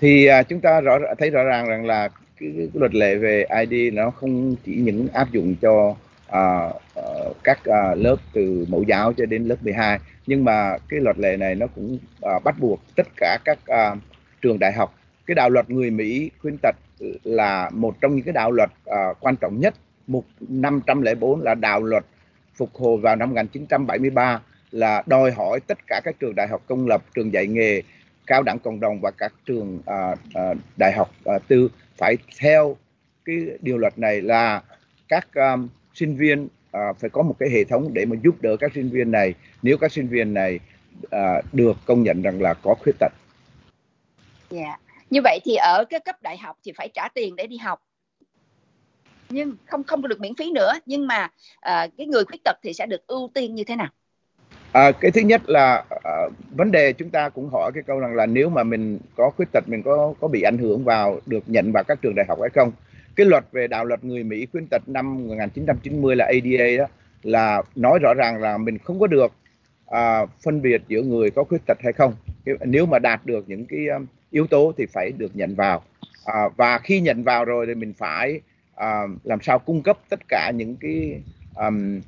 [0.00, 2.08] thì à, chúng ta rõ thấy rõ ràng rằng là
[2.40, 5.94] cái, cái luật lệ về ID nó không chỉ những áp dụng cho
[6.26, 11.00] à, ờ, các à, lớp từ mẫu giáo cho đến lớp 12 nhưng mà cái
[11.00, 13.94] luật lệ này nó cũng à, bắt buộc tất cả các à,
[14.42, 14.94] trường đại học.
[15.26, 16.76] Cái đạo luật người Mỹ khuyên tật
[17.24, 19.74] là một trong những cái đạo luật à, quan trọng nhất.
[20.06, 22.04] Mục 504 là đạo luật
[22.54, 24.40] phục hồi vào năm 1973
[24.70, 27.82] là đòi hỏi tất cả các trường đại học công lập trường dạy nghề
[28.30, 32.76] cao đẳng cộng đồng và các trường uh, uh, đại học uh, tư phải theo
[33.24, 34.62] cái điều luật này là
[35.08, 38.56] các um, sinh viên à, phải có một cái hệ thống để mà giúp đỡ
[38.60, 40.58] các sinh viên này nếu các sinh viên này
[41.10, 43.12] à, được công nhận rằng là có khuyết tật.
[44.50, 44.60] Dạ.
[44.60, 44.80] Yeah.
[45.10, 47.82] Như vậy thì ở cái cấp đại học thì phải trả tiền để đi học.
[49.28, 51.28] Nhưng không không được miễn phí nữa, nhưng mà
[51.60, 53.88] à, cái người khuyết tật thì sẽ được ưu tiên như thế nào?
[54.72, 56.12] À, cái thứ nhất là à,
[56.50, 59.48] vấn đề chúng ta cũng hỏi cái câu rằng là nếu mà mình có khuyết
[59.52, 62.38] tật mình có có bị ảnh hưởng vào được nhận vào các trường đại học
[62.40, 62.72] hay không?
[63.16, 66.86] cái luật về đạo luật người Mỹ khuyết tật năm 1990 là ADA đó
[67.22, 69.32] là nói rõ ràng là mình không có được
[69.86, 72.14] à, phân biệt giữa người có khuyết tật hay không
[72.64, 75.82] nếu mà đạt được những cái um, yếu tố thì phải được nhận vào
[76.24, 78.40] à, và khi nhận vào rồi thì mình phải
[78.74, 81.22] à, làm sao cung cấp tất cả những cái
[81.54, 82.00] um,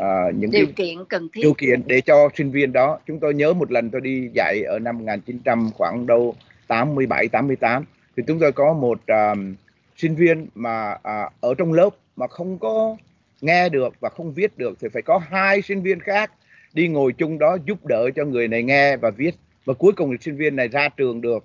[0.00, 1.40] uh, những điều cái kiện cần thiết.
[1.42, 2.98] điều kiện để cho sinh viên đó.
[3.06, 6.34] Chúng tôi nhớ một lần tôi đi dạy ở năm 1900 khoảng đâu
[6.66, 7.84] 87 88
[8.16, 9.54] thì chúng tôi có một um,
[9.96, 12.96] sinh viên mà à, ở trong lớp mà không có
[13.40, 16.30] nghe được và không viết được thì phải có hai sinh viên khác
[16.72, 19.34] đi ngồi chung đó giúp đỡ cho người này nghe và viết.
[19.64, 21.44] Và cuối cùng thì sinh viên này ra trường được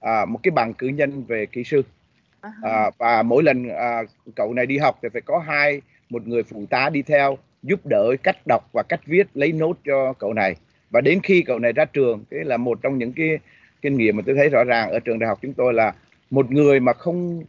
[0.00, 1.82] à, một cái bằng cử nhân về kỹ sư.
[2.62, 4.02] À, và mỗi lần à,
[4.34, 5.80] cậu này đi học thì phải có hai
[6.10, 9.76] một người phụ tá đi theo giúp đỡ cách đọc và cách viết lấy nốt
[9.84, 10.56] cho cậu này.
[10.90, 13.38] Và đến khi cậu này ra trường cái là một trong những cái
[13.82, 15.94] kinh nghiệm mà tôi thấy rõ ràng ở trường đại học chúng tôi là
[16.30, 17.44] một người mà không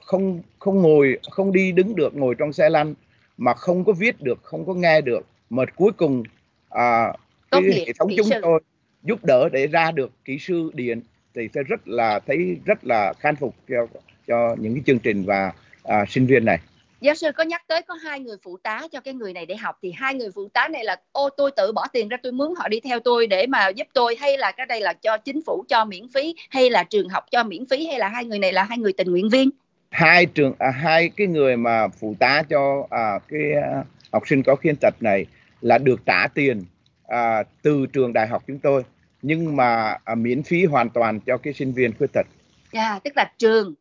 [0.00, 2.94] không không ngồi không đi đứng được ngồi trong xe lăn
[3.38, 5.26] mà không có viết được không có nghe được.
[5.50, 6.22] Mà cuối cùng
[6.70, 7.12] à,
[7.50, 8.38] cái hệ thống chúng sư.
[8.42, 8.60] tôi
[9.02, 11.00] giúp đỡ để ra được kỹ sư điện
[11.34, 13.86] thì tôi rất là thấy rất là khan phục cho
[14.26, 15.52] cho những cái chương trình và
[15.82, 16.58] à, sinh viên này
[17.00, 19.56] giáo sư có nhắc tới có hai người phụ tá cho cái người này để
[19.56, 22.32] học thì hai người phụ tá này là ô tôi tự bỏ tiền ra tôi
[22.32, 25.16] mướn họ đi theo tôi để mà giúp tôi hay là cái đây là cho
[25.18, 28.24] chính phủ cho miễn phí hay là trường học cho miễn phí hay là hai
[28.24, 29.50] người này là hai người tình nguyện viên
[29.90, 34.42] hai trường à, hai cái người mà phụ tá cho à, cái à, học sinh
[34.42, 35.26] có khiếm tật này
[35.60, 36.64] là được trả tiền
[37.06, 38.82] à, từ trường đại học chúng tôi
[39.22, 42.26] nhưng mà à, miễn phí hoàn toàn cho cái sinh viên khuyết tật.
[42.72, 43.74] Yeah, dạ, tức là trường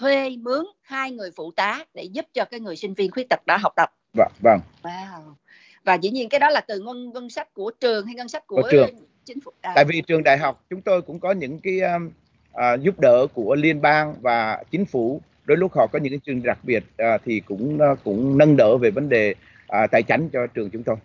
[0.00, 3.40] thuê mướn hai người phụ tá để giúp cho cái người sinh viên khuyết tật
[3.46, 3.88] đã học tập.
[4.16, 4.60] Vâng, vâng.
[4.82, 5.34] Wow.
[5.84, 8.46] Và dĩ nhiên cái đó là từ ngân ngân sách của trường hay ngân sách
[8.46, 8.90] của, của trường.
[9.24, 9.50] chính phủ.
[9.60, 9.72] À.
[9.74, 12.10] Tại vì trường đại học chúng tôi cũng có những cái um,
[12.52, 16.20] uh, giúp đỡ của liên bang và chính phủ đôi lúc họ có những cái
[16.26, 19.34] chương đặc biệt à, thì cũng à, cũng nâng đỡ về vấn đề
[19.84, 20.96] uh, tài chánh cho trường chúng tôi.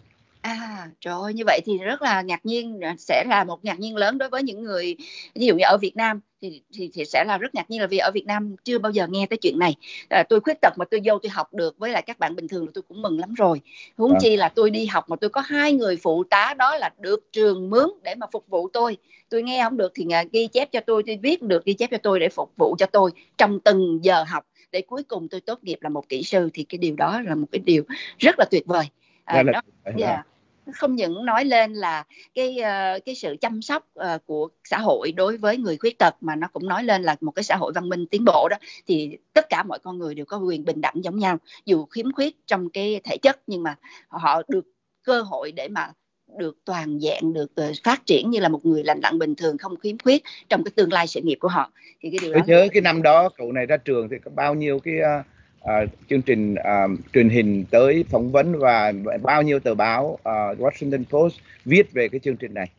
[0.46, 3.96] À, trời ơi, như vậy thì rất là ngạc nhiên, sẽ là một ngạc nhiên
[3.96, 4.96] lớn đối với những người
[5.36, 7.88] ví dụ như ở Việt Nam thì thì, thì sẽ là rất ngạc nhiên là
[7.88, 9.76] vì ở Việt Nam chưa bao giờ nghe tới chuyện này.
[10.10, 12.48] À, tôi khuyết tật mà tôi vô tôi học được với lại các bạn bình
[12.48, 13.62] thường là tôi cũng mừng lắm rồi.
[13.98, 14.18] Huống à.
[14.22, 17.32] chi là tôi đi học mà tôi có hai người phụ tá đó là được
[17.32, 18.98] trường mướn để mà phục vụ tôi.
[19.30, 21.98] Tôi nghe không được thì ghi chép cho tôi, tôi viết được ghi chép cho
[21.98, 25.60] tôi để phục vụ cho tôi trong từng giờ học để cuối cùng tôi tốt
[25.62, 27.84] nghiệp là một kỹ sư thì cái điều đó là một cái điều
[28.20, 28.86] rất là tuyệt vời.
[29.24, 29.62] À, đó,
[29.98, 30.26] yeah
[30.74, 32.04] không những nói lên là
[32.36, 36.16] cái uh, cái sự chăm sóc uh, của xã hội đối với người khuyết tật
[36.22, 38.58] mà nó cũng nói lên là một cái xã hội văn minh tiến bộ đó
[38.88, 42.12] thì tất cả mọi con người đều có quyền bình đẳng giống nhau dù khiếm
[42.12, 43.76] khuyết trong cái thể chất nhưng mà
[44.08, 44.66] họ được
[45.04, 45.92] cơ hội để mà
[46.38, 49.58] được toàn dạng được uh, phát triển như là một người lành lặn bình thường
[49.58, 51.72] không khiếm khuyết trong cái tương lai sự nghiệp của họ.
[52.02, 54.54] Thì cái điều đó nhớ cái năm đó cậu này ra trường thì có bao
[54.54, 55.26] nhiêu cái uh
[55.66, 60.60] uh, chương trình uh, truyền hình tới phỏng vấn và bao nhiêu tờ báo uh,
[60.60, 61.36] Washington Post
[61.66, 62.70] viết về cái chương trình này.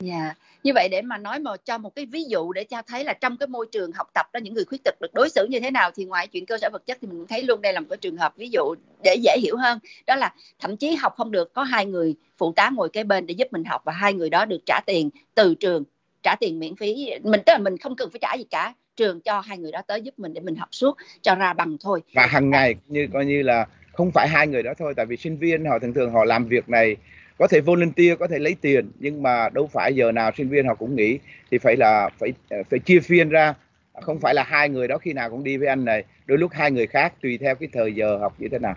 [0.00, 0.38] Dạ, yeah.
[0.62, 3.12] như vậy để mà nói mà cho một cái ví dụ để cho thấy là
[3.12, 5.60] trong cái môi trường học tập đó những người khuyết tật được đối xử như
[5.60, 7.80] thế nào thì ngoài chuyện cơ sở vật chất thì mình thấy luôn đây là
[7.80, 8.74] một cái trường hợp ví dụ
[9.04, 12.52] để dễ hiểu hơn đó là thậm chí học không được có hai người phụ
[12.56, 15.10] tá ngồi kế bên để giúp mình học và hai người đó được trả tiền
[15.34, 15.84] từ trường
[16.22, 19.20] trả tiền miễn phí mình tức là mình không cần phải trả gì cả trường
[19.20, 22.02] cho hai người đó tới giúp mình để mình học suốt cho ra bằng thôi.
[22.14, 25.16] Và hàng ngày như coi như là không phải hai người đó thôi tại vì
[25.16, 26.96] sinh viên họ thường thường họ làm việc này
[27.38, 30.66] có thể volunteer có thể lấy tiền nhưng mà đâu phải giờ nào sinh viên
[30.66, 31.18] họ cũng nghỉ.
[31.50, 32.32] Thì phải là phải
[32.70, 33.54] phải chia phiên ra
[34.00, 36.04] không phải là hai người đó khi nào cũng đi với anh này.
[36.26, 38.74] Đôi lúc hai người khác tùy theo cái thời giờ học như thế nào.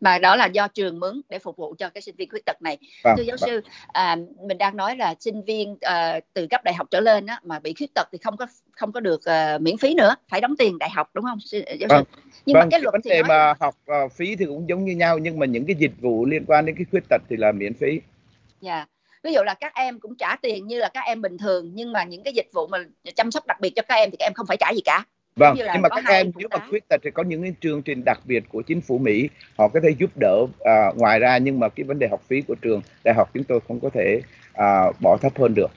[0.00, 2.62] Mà đó là do trường mướn để phục vụ cho cái sinh viên khuyết tật
[2.62, 2.78] này.
[3.02, 3.50] Vâng, thưa giáo vâng.
[3.50, 3.60] sư
[3.92, 4.16] à,
[4.46, 7.58] mình đang nói là sinh viên à, từ cấp đại học trở lên á, mà
[7.58, 8.46] bị khuyết tật thì không có
[8.76, 11.88] không có được uh, miễn phí nữa phải đóng tiền đại học đúng không giáo
[11.88, 13.28] vâng, sư nhưng vâng, mà cái luật vấn đề nói...
[13.28, 16.26] mà học uh, phí thì cũng giống như nhau nhưng mà những cái dịch vụ
[16.26, 18.00] liên quan đến cái khuyết tật thì là miễn phí.
[18.60, 18.74] Dạ.
[18.74, 18.88] Yeah
[19.24, 21.92] ví dụ là các em cũng trả tiền như là các em bình thường nhưng
[21.92, 22.78] mà những cái dịch vụ mà
[23.16, 25.04] chăm sóc đặc biệt cho các em thì các em không phải trả gì cả.
[25.36, 28.04] Vâng, nhưng mà các em nếu mà khuyết tật thì có những cái chương trình
[28.04, 31.60] đặc biệt của chính phủ Mỹ họ có thể giúp đỡ à, ngoài ra nhưng
[31.60, 34.20] mà cái vấn đề học phí của trường đại học chúng tôi không có thể
[34.52, 35.70] à, bỏ thấp hơn được.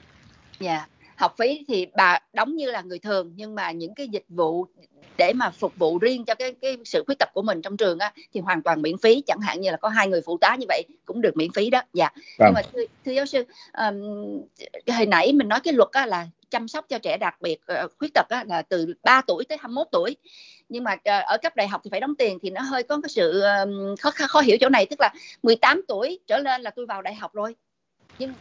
[0.60, 0.88] Dạ, yeah.
[1.18, 4.66] Học phí thì bà đóng như là người thường nhưng mà những cái dịch vụ
[5.16, 7.98] để mà phục vụ riêng cho cái cái sự khuyết tật của mình trong trường
[7.98, 10.56] á thì hoàn toàn miễn phí chẳng hạn như là có hai người phụ tá
[10.58, 11.82] như vậy cũng được miễn phí đó.
[11.92, 12.08] Dạ.
[12.38, 12.48] Vâng.
[12.48, 14.00] nhưng mà thưa, thưa giáo sư um,
[14.96, 17.92] hồi nãy mình nói cái luật á là chăm sóc cho trẻ đặc biệt uh,
[17.98, 20.16] khuyết tật á, là từ 3 tuổi tới 21 tuổi.
[20.68, 23.00] Nhưng mà uh, ở cấp đại học thì phải đóng tiền thì nó hơi có
[23.02, 23.42] cái sự
[24.00, 25.12] khó khó hiểu chỗ này tức là
[25.42, 27.54] 18 tuổi trở lên là tôi vào đại học rồi
[28.18, 28.32] nhưng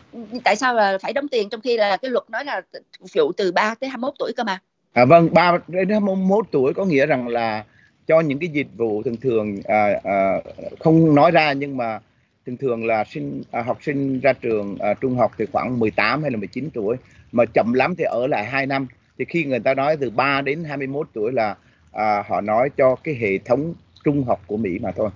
[0.43, 2.61] tại sao là phải đóng tiền trong khi là cái luật nói là
[2.99, 4.59] phục vụ từ 3 tới 21 tuổi cơ mà?
[4.93, 7.63] À, vâng 3 đến 21 tuổi có nghĩa rằng là
[8.07, 10.41] cho những cái dịch vụ thường thường à, à,
[10.79, 11.99] không nói ra nhưng mà
[12.45, 16.21] thường thường là sinh à, học sinh ra trường à, trung học thì khoảng 18
[16.21, 16.95] hay là 19 tuổi
[17.31, 18.87] mà chậm lắm thì ở lại 2 năm.
[19.17, 21.55] Thì khi người ta nói từ 3 đến 21 tuổi là
[21.91, 23.73] à, họ nói cho cái hệ thống
[24.03, 25.09] trung học của Mỹ mà thôi.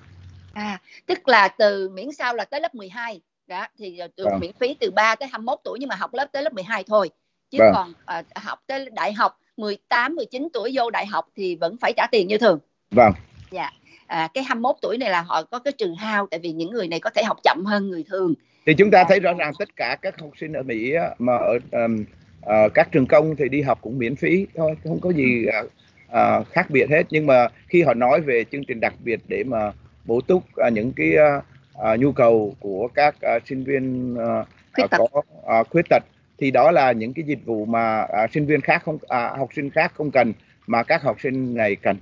[0.53, 3.22] À, tức là từ miễn sao là tới lớp 12
[3.52, 4.39] đó thì được vâng.
[4.39, 7.10] miễn phí từ 3 tới 21 tuổi nhưng mà học lớp tới lớp 12 thôi.
[7.52, 7.72] Chứ vâng.
[7.76, 11.93] còn à, học tới đại học 18 19 tuổi vô đại học thì vẫn phải
[11.97, 12.60] trả tiền như thường.
[12.91, 13.12] Vâng.
[13.52, 13.72] Dạ.
[14.08, 16.88] À, cái 21 tuổi này là họ có cái trừ hao tại vì những người
[16.88, 18.34] này có thể học chậm hơn người thường
[18.66, 21.60] thì chúng ta thấy rõ ràng tất cả các học sinh ở Mỹ mà ở
[21.72, 22.06] um,
[22.39, 25.72] uh, các trường công thì đi học cũng miễn phí thôi không có gì uh,
[26.12, 29.43] uh, khác biệt hết nhưng mà khi họ nói về chương trình đặc biệt để
[29.43, 29.72] mà
[30.06, 31.43] bổ túc uh, những cái uh,
[31.78, 34.98] uh, nhu cầu của các uh, sinh viên uh, khuyết tật.
[34.98, 35.22] có
[35.60, 36.04] uh, khuyết tật
[36.38, 39.50] thì đó là những cái dịch vụ mà uh, sinh viên khác không uh, học
[39.56, 40.34] sinh khác không cần
[40.68, 41.98] mà các học sinh này cần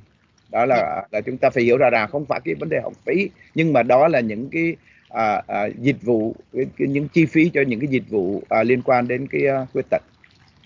[0.49, 1.07] đó là dạ.
[1.11, 3.73] là chúng ta phải hiểu ra rằng không phải cái vấn đề học phí nhưng
[3.73, 4.75] mà đó là những cái
[5.09, 8.63] à, à, dịch vụ cái, cái, những chi phí cho những cái dịch vụ à,
[8.63, 10.01] liên quan đến cái uh, khuyết tật.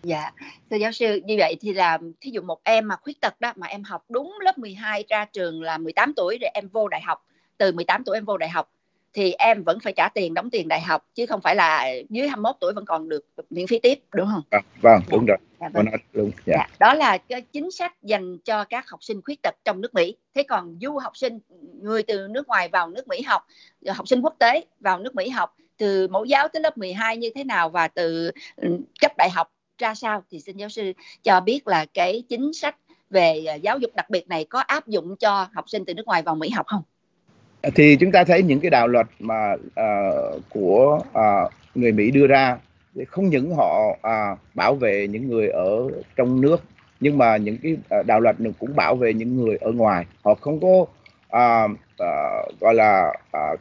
[0.03, 0.31] Dạ,
[0.69, 3.53] thưa giáo sư, như vậy thì là thí dụ một em mà khuyết tật đó
[3.55, 7.01] mà em học đúng lớp 12 ra trường là 18 tuổi rồi em vô đại
[7.01, 7.25] học,
[7.57, 8.69] từ 18 tuổi em vô đại học
[9.13, 12.27] thì em vẫn phải trả tiền đóng tiền đại học chứ không phải là dưới
[12.27, 14.41] 21 tuổi vẫn còn được miễn phí tiếp đúng không?
[14.51, 15.37] À, vâng, đúng rồi.
[15.59, 15.85] Dạ, vâng.
[16.13, 16.31] đúng.
[16.45, 16.55] Dạ.
[16.57, 19.93] Dạ, đó là cái chính sách dành cho các học sinh khuyết tật trong nước
[19.93, 20.15] Mỹ.
[20.35, 21.39] Thế còn du học sinh
[21.81, 23.47] người từ nước ngoài vào nước Mỹ học,
[23.87, 27.29] học sinh quốc tế vào nước Mỹ học từ mẫu giáo tới lớp 12 như
[27.35, 30.93] thế nào và từ ừ, cấp đại học ra sao thì xin giáo sư
[31.23, 32.75] cho biết là cái chính sách
[33.09, 36.21] về giáo dục đặc biệt này có áp dụng cho học sinh từ nước ngoài
[36.21, 36.83] vào Mỹ học không?
[37.75, 42.27] Thì chúng ta thấy những cái đạo luật mà uh, của uh, người Mỹ đưa
[42.27, 42.57] ra
[43.07, 46.63] không những họ uh, bảo vệ những người ở trong nước
[46.99, 50.05] nhưng mà những cái uh, đạo luật cũng bảo vệ những người ở ngoài.
[50.23, 53.59] Họ không có uh, uh, gọi là uh,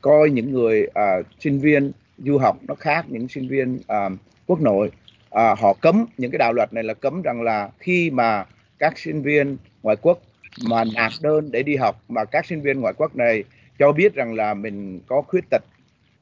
[0.00, 4.12] coi những người uh, sinh viên du học nó khác những sinh viên uh,
[4.46, 4.90] quốc nội.
[5.34, 8.44] Uh, họ cấm những cái đạo luật này là cấm rằng là khi mà
[8.78, 10.18] các sinh viên ngoại quốc
[10.64, 13.44] mà nạp đơn để đi học mà các sinh viên ngoại quốc này
[13.78, 15.62] cho biết rằng là mình có khuyết tật.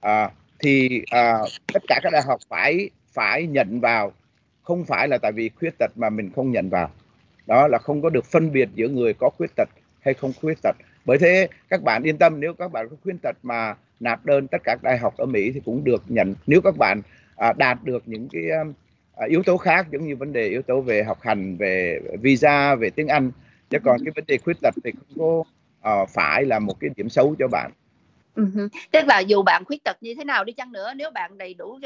[0.00, 1.38] À, thì à,
[1.72, 4.12] tất cả các đại học phải phải nhận vào.
[4.62, 6.90] Không phải là tại vì khuyết tật mà mình không nhận vào.
[7.46, 9.68] Đó là không có được phân biệt giữa người có khuyết tật
[10.00, 10.76] hay không khuyết tật.
[11.04, 14.48] Bởi thế các bạn yên tâm nếu các bạn có khuyết tật mà nạp đơn
[14.48, 16.34] tất cả đại học ở Mỹ thì cũng được nhận.
[16.46, 17.02] Nếu các bạn
[17.36, 18.64] à, đạt được những cái à,
[19.16, 22.74] à, yếu tố khác giống như vấn đề yếu tố về học hành về visa
[22.74, 23.30] về tiếng Anh
[23.70, 26.90] chứ còn cái vấn đề khuyết tật thì không có uh, phải là một cái
[26.96, 27.70] điểm xấu cho bạn.
[28.36, 28.68] Uh-huh.
[28.90, 31.54] tức là dù bạn khuyết tật như thế nào đi chăng nữa nếu bạn đầy
[31.54, 31.78] đủ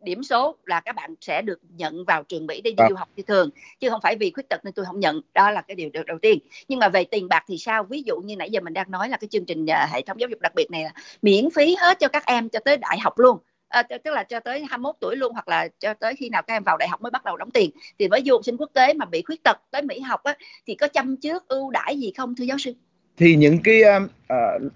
[0.00, 2.86] điểm số là các bạn sẽ được nhận vào trường Mỹ để đi à.
[2.90, 3.50] du học như thường
[3.80, 5.20] chứ không phải vì khuyết tật nên tôi không nhận.
[5.34, 6.38] Đó là cái điều được đầu tiên.
[6.68, 7.84] Nhưng mà về tiền bạc thì sao?
[7.84, 10.20] Ví dụ như nãy giờ mình đang nói là cái chương trình uh, hệ thống
[10.20, 12.98] giáo dục đặc biệt này là miễn phí hết cho các em cho tới đại
[12.98, 13.38] học luôn
[13.68, 16.54] à, tức là cho tới 21 tuổi luôn hoặc là cho tới khi nào các
[16.54, 18.70] em vào đại học mới bắt đầu đóng tiền thì với du học sinh quốc
[18.74, 20.34] tế mà bị khuyết tật tới Mỹ học á,
[20.66, 22.72] thì có chăm trước ưu đãi gì không thưa giáo sư?
[23.16, 24.10] Thì những cái uh,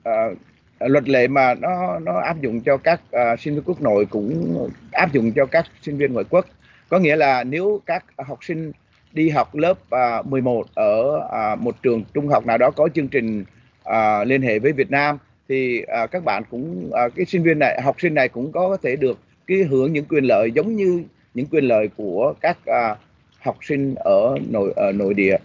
[0.09, 0.39] uh,
[0.79, 4.69] luật lệ mà nó nó áp dụng cho các uh, sinh viên quốc nội cũng
[4.93, 6.47] áp dụng cho các sinh viên ngoại quốc
[6.89, 8.73] có nghĩa là nếu các học sinh
[9.13, 9.79] đi học lớp
[10.21, 11.17] uh, 11 ở
[11.55, 13.45] uh, một trường trung học nào đó có chương trình
[13.89, 15.19] uh, liên hệ với Việt Nam
[15.53, 18.77] thì à, các bạn cũng à, cái sinh viên này học sinh này cũng có
[18.83, 21.03] thể được cái hưởng những quyền lợi giống như
[21.35, 22.97] những quyền lợi của các à,
[23.41, 25.37] học sinh ở nội ở nội địa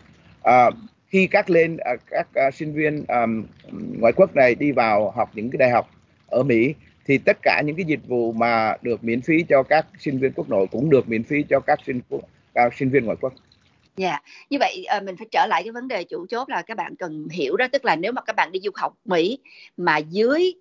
[0.44, 0.70] à,
[1.08, 3.26] khi các lên à, các à, sinh viên à,
[4.00, 5.90] ngoại quốc này đi vào học những cái đại học
[6.28, 6.74] ở Mỹ
[7.06, 10.32] thì tất cả những cái dịch vụ mà được miễn phí cho các sinh viên
[10.36, 12.02] quốc nội cũng được miễn phí cho các sinh
[12.54, 13.34] các à, sinh viên ngoại quốc.
[13.98, 14.24] Dạ, yeah.
[14.50, 16.96] như vậy à, mình phải trở lại cái vấn đề chủ chốt là các bạn
[16.96, 19.40] cần hiểu đó, tức là nếu mà các bạn đi du học Mỹ
[19.78, 20.54] mà dưới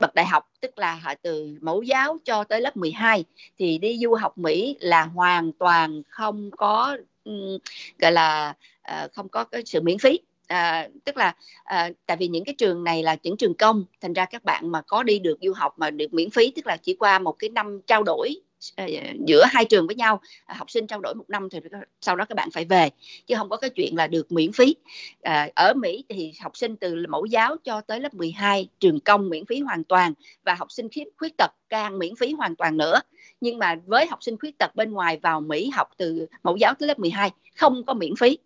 [0.00, 3.24] bậc đại học tức là họ từ mẫu giáo cho tới lớp 12
[3.58, 7.58] thì đi du học Mỹ là hoàn toàn không có um,
[7.98, 8.54] gọi là
[8.92, 10.18] uh, không có cái sự miễn phí
[10.48, 11.34] à, tức là
[11.64, 14.72] à, tại vì những cái trường này là những trường công thành ra các bạn
[14.72, 17.32] mà có đi được du học mà được miễn phí tức là chỉ qua một
[17.32, 18.36] cái năm trao đổi
[18.76, 21.60] À, dạ, giữa hai trường với nhau à, học sinh trao đổi một năm thì
[22.00, 22.90] sau đó các bạn phải về
[23.26, 24.76] chứ không có cái chuyện là được miễn phí.
[25.22, 29.28] À, ở Mỹ thì học sinh từ mẫu giáo cho tới lớp 12 trường công
[29.28, 30.12] miễn phí hoàn toàn
[30.44, 33.00] và học sinh khiếm khuyết tật càng miễn phí hoàn toàn nữa.
[33.40, 36.74] Nhưng mà với học sinh khuyết tật bên ngoài vào Mỹ học từ mẫu giáo
[36.74, 38.38] tới lớp 12 không có miễn phí.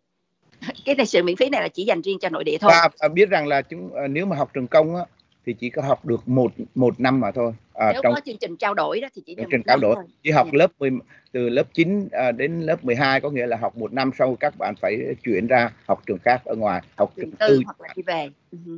[0.85, 2.73] Cái này sự miễn phí này là chỉ dành riêng cho nội địa thôi.
[3.01, 5.05] Và biết rằng là chúng à, nếu mà học trường công á,
[5.47, 8.37] thì chỉ có học được một một năm mà thôi à, nếu trong có chương
[8.37, 10.05] trình trao đổi đó thì chỉ chương trình trao đổi thôi.
[10.23, 10.47] chỉ học.
[10.53, 10.57] Dạ.
[10.59, 10.91] lớp 10,
[11.33, 14.59] từ lớp 9 à, đến lớp 12 có nghĩa là học một năm sau các
[14.59, 18.03] bạn phải chuyển ra học trường khác ở ngoài học trường tư hoặc là đi
[18.03, 18.29] về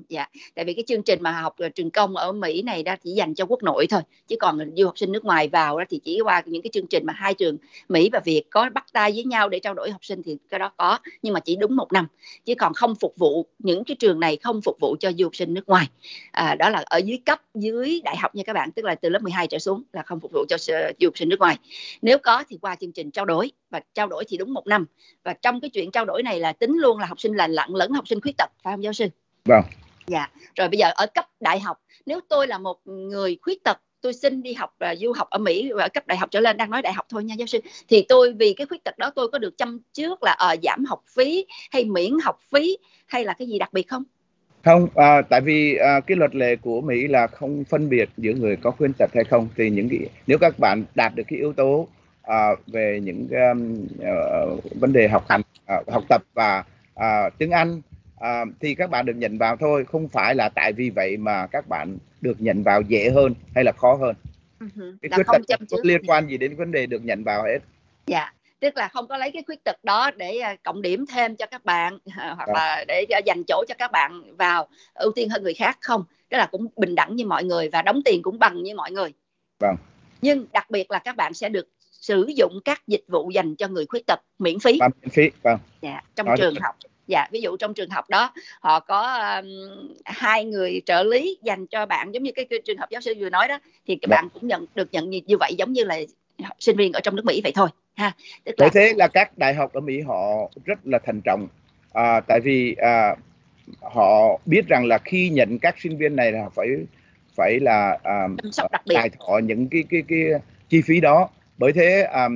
[0.08, 3.10] dạ tại vì cái chương trình mà học trường công ở Mỹ này đó chỉ
[3.10, 6.00] dành cho quốc nội thôi chứ còn du học sinh nước ngoài vào đó thì
[6.04, 7.56] chỉ qua những cái chương trình mà hai trường
[7.88, 10.58] Mỹ và Việt có bắt tay với nhau để trao đổi học sinh thì cái
[10.58, 12.06] đó có nhưng mà chỉ đúng một năm
[12.44, 15.36] chứ còn không phục vụ những cái trường này không phục vụ cho du học
[15.36, 15.88] sinh nước ngoài
[16.30, 19.08] à, đó là ở dưới cấp dưới đại học nha các bạn tức là từ
[19.08, 20.56] lớp 12 trở xuống là không phục vụ cho
[21.00, 21.58] du học sinh nước ngoài.
[22.02, 24.86] Nếu có thì qua chương trình trao đổi và trao đổi thì đúng một năm.
[25.24, 27.70] Và trong cái chuyện trao đổi này là tính luôn là học sinh lành lặn
[27.74, 29.06] lẫn học sinh khuyết tật phải không giáo sư?
[29.44, 29.62] Vâng.
[30.06, 30.30] Dạ.
[30.54, 34.12] Rồi bây giờ ở cấp đại học nếu tôi là một người khuyết tật tôi
[34.12, 36.70] xin đi học uh, du học ở Mỹ ở cấp đại học trở lên đang
[36.70, 39.28] nói đại học thôi nha giáo sư thì tôi vì cái khuyết tật đó tôi
[39.28, 42.76] có được chăm trước là uh, giảm học phí hay miễn học phí
[43.06, 44.04] hay là cái gì đặc biệt không
[44.64, 48.34] không à, tại vì à, cái luật lệ của Mỹ là không phân biệt giữa
[48.34, 49.48] người có khuyết tật hay không.
[49.56, 51.88] Thì những cái nếu các bạn đạt được cái yếu tố
[52.22, 55.40] à, về những um, uh, vấn đề học hành
[55.80, 57.82] uh, học tập và uh, tiếng Anh
[58.16, 59.84] uh, thì các bạn được nhận vào thôi.
[59.92, 63.64] Không phải là tại vì vậy mà các bạn được nhận vào dễ hơn hay
[63.64, 64.16] là khó hơn.
[64.60, 64.96] Uh-huh.
[65.02, 67.58] cái khuyết tật không liên quan gì đến vấn đề được nhận vào hết.
[68.06, 68.32] Dạ
[68.62, 71.46] tức là không có lấy cái khuyết tật đó để à, cộng điểm thêm cho
[71.46, 71.98] các bạn
[72.36, 76.04] hoặc là để dành chỗ cho các bạn vào ưu tiên hơn người khác không.
[76.28, 78.92] Tức là cũng bình đẳng như mọi người và đóng tiền cũng bằng như mọi
[78.92, 79.12] người.
[79.58, 79.76] Vâng.
[80.22, 83.68] Nhưng đặc biệt là các bạn sẽ được sử dụng các dịch vụ dành cho
[83.68, 84.78] người khuyết tật miễn phí.
[84.80, 85.58] Vâng, miễn phí vâng.
[85.82, 86.60] Dạ, trong Nói trường được.
[86.62, 86.76] học.
[87.06, 89.48] Dạ ví dụ trong trường học đó họ có um,
[90.04, 93.14] hai người trợ lý dành cho bạn giống như cái, cái trường hợp giáo sư
[93.18, 94.16] vừa nói đó thì các dạ.
[94.16, 96.00] bạn cũng nhận được nhận như vậy giống như là
[96.58, 98.12] sinh viên ở trong nước Mỹ vậy thôi ha
[98.44, 98.68] tức là...
[98.72, 101.48] thế là các đại học ở Mỹ họ rất là thận trọng.
[101.92, 103.16] À, tại vì à,
[103.80, 106.68] họ biết rằng là khi nhận các sinh viên này là phải
[107.36, 108.28] phải là à,
[108.94, 110.18] tài thọ những cái cái cái
[110.68, 111.28] chi phí đó.
[111.58, 112.28] Bởi thế à,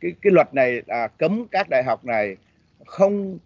[0.00, 2.36] cái cái luật này à, cấm các đại học này
[2.86, 3.38] không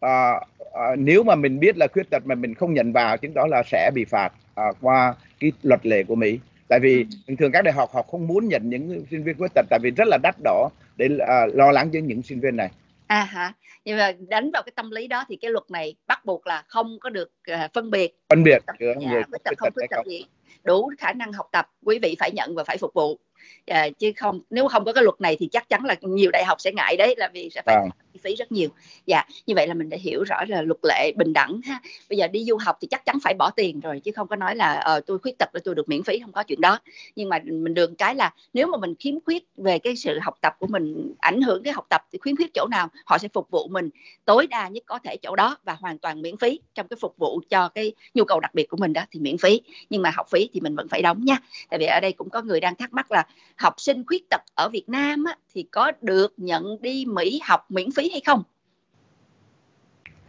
[0.00, 3.34] à, uh, nếu mà mình biết là khuyết tật mà mình không nhận vào chứng
[3.34, 4.32] đó là sẽ bị phạt
[4.68, 6.38] uh, qua cái luật lệ của Mỹ.
[6.68, 7.06] Tại vì ừ.
[7.26, 9.78] thường thường các đại học họ không muốn nhận những sinh viên khuyết tật tại
[9.82, 12.70] vì rất là đắt đỏ để uh, lo lắng cho những sinh viên này.
[13.06, 13.52] À hả?
[13.84, 16.64] Nhưng mà đánh vào cái tâm lý đó thì cái luật này bắt buộc là
[16.68, 18.18] không có được uh, phân biệt.
[18.28, 20.24] Phân biệt dạ, người khuyết tật không khuyết tật gì.
[20.64, 23.18] Đủ khả năng học tập quý vị phải nhận và phải phục vụ.
[23.66, 26.44] À, chứ không nếu không có cái luật này thì chắc chắn là nhiều đại
[26.44, 27.82] học sẽ ngại đấy là vì sẽ phải à
[28.22, 28.68] phí rất nhiều.
[29.06, 31.80] Dạ như vậy là mình đã hiểu rõ là luật lệ bình đẳng ha.
[32.08, 34.36] Bây giờ đi du học thì chắc chắn phải bỏ tiền rồi chứ không có
[34.36, 36.78] nói là ờ tôi khuyết tật tôi được miễn phí không có chuyện đó.
[37.16, 40.34] Nhưng mà mình được cái là nếu mà mình khiếm khuyết về cái sự học
[40.40, 43.28] tập của mình ảnh hưởng cái học tập thì khiếm khuyết chỗ nào họ sẽ
[43.28, 43.90] phục vụ mình
[44.24, 47.14] tối đa nhất có thể chỗ đó và hoàn toàn miễn phí trong cái phục
[47.16, 49.60] vụ cho cái nhu cầu đặc biệt của mình đó thì miễn phí.
[49.90, 51.36] Nhưng mà học phí thì mình vẫn phải đóng nha.
[51.70, 54.40] Tại vì ở đây cũng có người đang thắc mắc là học sinh khuyết tật
[54.54, 58.42] ở Việt Nam á, thì có được nhận đi Mỹ học miễn phí hay không?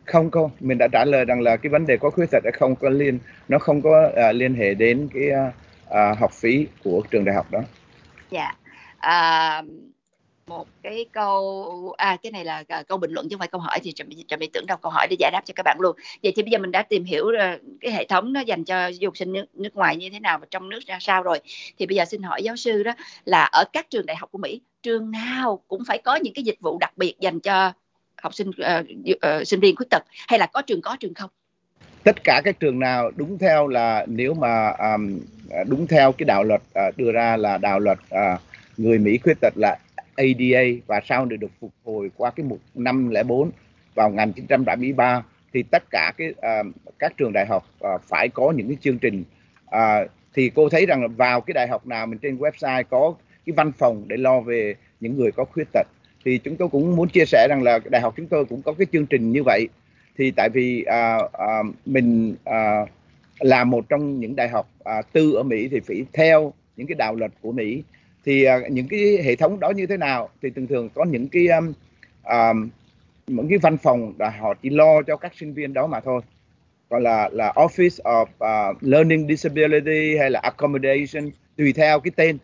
[0.05, 2.51] Không cô, mình đã trả lời rằng là cái vấn đề có khuyết tật hay
[2.51, 7.03] không có liên nó không có uh, liên hệ đến cái uh, học phí của
[7.11, 7.59] trường đại học đó.
[8.31, 8.55] Dạ.
[9.01, 9.63] Yeah.
[9.63, 9.69] Uh,
[10.49, 13.79] một cái câu à cái này là câu bình luận chứ không phải câu hỏi
[13.83, 13.93] thì
[14.27, 16.43] trà my tưởng đọc câu hỏi để giải đáp cho các bạn luôn vậy thì
[16.43, 17.31] bây giờ mình đã tìm hiểu
[17.81, 20.37] cái hệ thống nó dành cho du học sinh nước, nước ngoài như thế nào
[20.37, 21.39] và trong nước ra sao rồi
[21.77, 22.93] thì bây giờ xin hỏi giáo sư đó
[23.25, 26.43] là ở các trường đại học của mỹ trường nào cũng phải có những cái
[26.43, 27.73] dịch vụ đặc biệt dành cho
[28.21, 31.29] học sinh uh, uh, sinh viên khuyết tật hay là có trường có trường không?
[32.03, 35.19] Tất cả các trường nào đúng theo là nếu mà um,
[35.67, 38.39] đúng theo cái đạo luật uh, đưa ra là đạo luật uh,
[38.77, 39.77] người Mỹ khuyết tật là
[40.15, 43.51] ADA và sau này được phục hồi qua cái mục 504
[43.95, 45.23] vào 1973
[45.53, 46.67] thì tất cả cái uh,
[46.99, 49.23] các trường đại học uh, phải có những cái chương trình.
[49.65, 53.13] Uh, thì cô thấy rằng là vào cái đại học nào mình trên website có
[53.45, 55.87] cái văn phòng để lo về những người có khuyết tật.
[56.25, 58.73] Thì chúng tôi cũng muốn chia sẻ rằng là đại học chúng tôi cũng có
[58.73, 59.67] cái chương trình như vậy.
[60.17, 62.85] Thì tại vì à, à, mình à,
[63.39, 66.95] là một trong những đại học à, tư ở Mỹ thì phải theo những cái
[66.95, 67.83] đạo luật của Mỹ.
[68.25, 71.27] Thì à, những cái hệ thống đó như thế nào thì thường thường có những
[71.27, 71.73] cái um,
[72.23, 72.69] um,
[73.27, 76.21] những cái văn phòng là họ chỉ lo cho các sinh viên đó mà thôi.
[76.89, 78.25] Gọi là là Office of
[78.71, 82.37] uh, Learning Disability hay là Accommodation tùy theo cái tên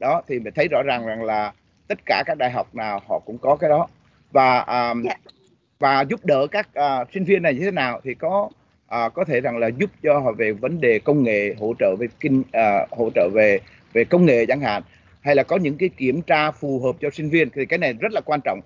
[0.00, 1.52] đó thì mình thấy rõ ràng rằng là
[1.88, 3.86] tất cả các đại học nào họ cũng có cái đó
[4.32, 5.18] và um, yeah.
[5.24, 5.32] Dạ.
[5.78, 8.48] và giúp đỡ các uh, sinh viên này như thế nào thì có
[8.84, 11.96] uh, có thể rằng là giúp cho họ về vấn đề công nghệ hỗ trợ
[11.98, 13.58] về kinh uh, hỗ trợ về
[13.92, 14.82] về công nghệ chẳng hạn
[15.20, 17.92] hay là có những cái kiểm tra phù hợp cho sinh viên thì cái này
[17.92, 18.60] rất là quan trọng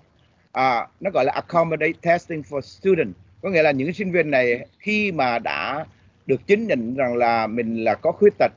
[0.51, 4.67] à, nó gọi là accommodate testing for student có nghĩa là những sinh viên này
[4.79, 5.85] khi mà đã
[6.25, 8.51] được chứng nhận rằng là mình là có khuyết tật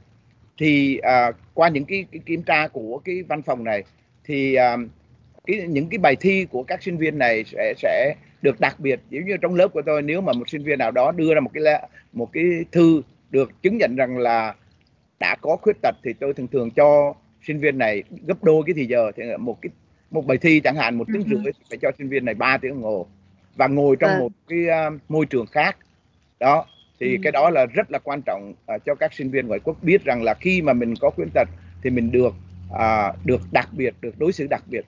[0.59, 3.83] thì à, qua những cái, cái kiểm tra của cái văn phòng này
[4.25, 4.77] thì à,
[5.47, 9.01] cái những cái bài thi của các sinh viên này sẽ sẽ được đặc biệt
[9.11, 11.41] giống như trong lớp của tôi nếu mà một sinh viên nào đó đưa ra
[11.41, 11.65] một cái
[12.13, 14.55] một cái thư được chứng nhận rằng là
[15.21, 17.15] đã có khuyết tật thì tôi thường thường cho
[17.47, 19.71] sinh viên này gấp đôi cái thì giờ thì một cái
[20.11, 21.43] một bài thi chẳng hạn một tiếng ừ.
[21.45, 23.07] rưỡi phải cho sinh viên này 3 tiếng đồng hồ
[23.57, 24.19] và ngồi trong ừ.
[24.19, 25.77] một cái uh, môi trường khác
[26.41, 26.67] đó
[27.01, 27.21] thì ừ.
[27.23, 30.05] cái đó là rất là quan trọng uh, cho các sinh viên ngoại quốc biết
[30.05, 31.49] rằng là khi mà mình có khuyết tật
[31.83, 32.35] thì mình được
[32.71, 34.85] uh, được đặc biệt được đối xử đặc biệt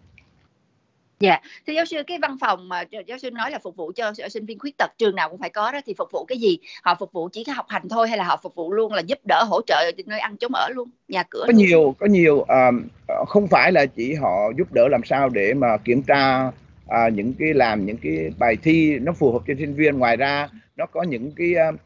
[1.20, 4.12] Dạ, thưa giáo sư cái văn phòng mà giáo sư nói là phục vụ cho
[4.30, 6.58] sinh viên khuyết tật trường nào cũng phải có đó thì phục vụ cái gì?
[6.82, 9.00] Họ phục vụ chỉ cái học hành thôi hay là họ phục vụ luôn là
[9.00, 11.44] giúp đỡ hỗ trợ nơi ăn chống ở luôn, nhà cửa?
[11.46, 11.56] Có luôn.
[11.56, 12.82] nhiều, có nhiều um,
[13.28, 17.34] không phải là chỉ họ giúp đỡ làm sao để mà kiểm tra uh, những
[17.38, 20.86] cái làm những cái bài thi nó phù hợp cho sinh viên ngoài ra nó
[20.86, 21.80] có những cái uh,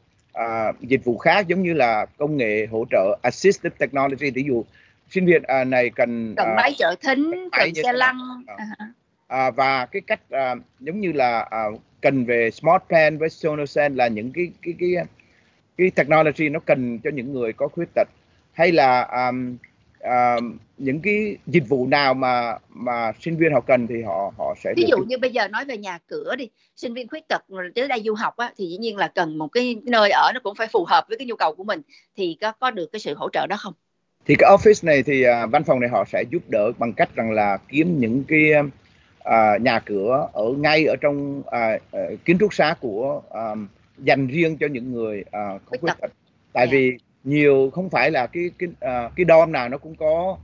[0.80, 4.30] dịch vụ khác giống như là công nghệ hỗ trợ assistive technology.
[4.30, 4.64] Ví dụ
[5.10, 8.16] sinh viên uh, này cần cần máy trợ thính cần xe lăn
[8.46, 8.92] uh-huh
[9.34, 11.64] à, và cái cách à, giống như là à,
[12.00, 15.04] cần về smart pen với Sonosen là những cái cái cái
[15.78, 18.08] cái technology nó cần cho những người có khuyết tật.
[18.52, 19.56] Hay là um,
[20.04, 24.54] um, những cái dịch vụ nào mà mà sinh viên họ cần thì họ họ
[24.64, 27.44] sẽ ví dụ như bây giờ nói về nhà cửa đi sinh viên khuyết tật
[27.74, 30.40] tới đây du học á, thì dĩ nhiên là cần một cái nơi ở nó
[30.42, 31.82] cũng phải phù hợp với cái nhu cầu của mình
[32.16, 33.72] thì có có được cái sự hỗ trợ đó không
[34.26, 37.14] thì cái office này thì uh, văn phòng này họ sẽ giúp đỡ bằng cách
[37.14, 38.52] rằng là kiếm những cái
[39.24, 43.54] à, nhà cửa ở ngay ở trong à, à, kiến trúc xá của à,
[43.98, 46.10] dành riêng cho những người à, có khuyết tật
[46.52, 46.72] tại yeah.
[46.72, 46.78] Dạ.
[46.78, 50.38] vì nhiều không phải là cái cái uh, cái dom nào nó cũng có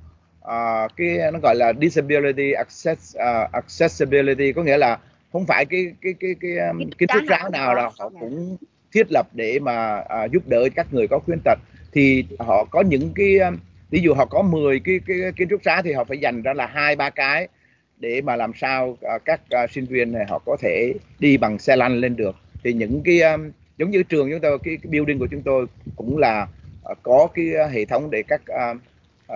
[0.45, 4.53] uh, cái nó gọi là disability access uh, accessibility.
[4.53, 4.99] Có nghĩa là
[5.33, 8.57] không phải cái cái cái cái um, kiến trúc xá nào là họ cũng
[8.93, 11.59] thiết lập để mà uh, giúp đỡ các người có khuyết tật.
[11.93, 13.57] Thì họ có những cái um,
[13.91, 16.53] ví dụ họ có 10 cái cái kiến trúc xá thì họ phải dành ra
[16.53, 17.49] là hai ba cái
[17.99, 22.01] để mà làm sao các sinh viên này họ có thể đi bằng xe lăn
[22.01, 22.37] lên được.
[22.65, 25.67] Thì những cái um, giống như trường chúng tôi cái, cái building của chúng tôi
[25.97, 26.47] cũng là
[27.03, 28.77] có cái uh, hệ thống để các uh,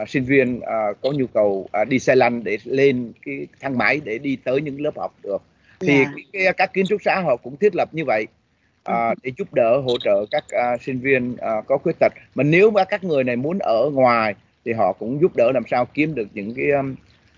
[0.03, 3.79] uh, sinh viên uh, có nhu cầu uh, đi xe lăn để lên cái thang
[3.79, 5.43] máy để đi tới những lớp học được
[5.81, 6.07] thì yeah.
[6.07, 6.13] Dạ.
[6.33, 8.27] cái, cái, các kiến trúc xã họ cũng thiết lập như vậy
[8.85, 12.45] à, để giúp đỡ hỗ trợ các à, sinh viên à, có khuyết tật mà
[12.45, 14.35] nếu mà các người này muốn ở ngoài
[14.65, 16.67] thì họ cũng giúp đỡ làm sao kiếm được những cái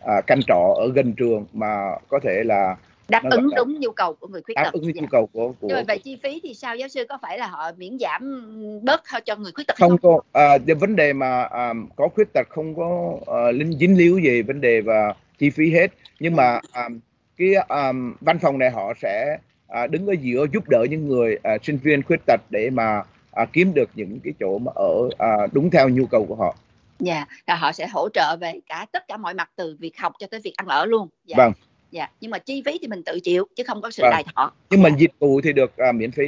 [0.01, 2.77] à, căn trọ ở gần trường mà có thể là
[3.09, 5.01] đáp ứng đúng nhu cầu của người khuyết tật đáp ứng dạ.
[5.01, 7.47] nhu cầu của, của rồi về chi phí thì sao giáo sư có phải là
[7.47, 9.99] họ miễn giảm bớt cho người khuyết tật không, không?
[10.03, 14.19] có à, vấn đề mà à, có khuyết tật không có à, linh dính líu
[14.19, 15.87] gì vấn đề và chi phí hết
[16.21, 16.89] nhưng mà à,
[17.37, 19.39] cái um, văn phòng này họ sẽ
[19.69, 23.03] à, đứng ở giữa giúp đỡ những người à, sinh viên khuyết tật để mà
[23.31, 26.55] à, kiếm được những cái chỗ mà ở à, đúng theo nhu cầu của họ.
[26.99, 30.13] Dạ, yeah, họ sẽ hỗ trợ về cả tất cả mọi mặt từ việc học
[30.19, 31.09] cho tới việc ăn ở luôn.
[31.25, 31.37] Dạ.
[31.37, 31.53] Vâng.
[31.91, 34.11] Dạ, nhưng mà chi phí thì mình tự chịu chứ không có sự vâng.
[34.11, 34.53] đài thọ.
[34.71, 36.25] Nhưng mà dịch vụ thì được à, miễn phí.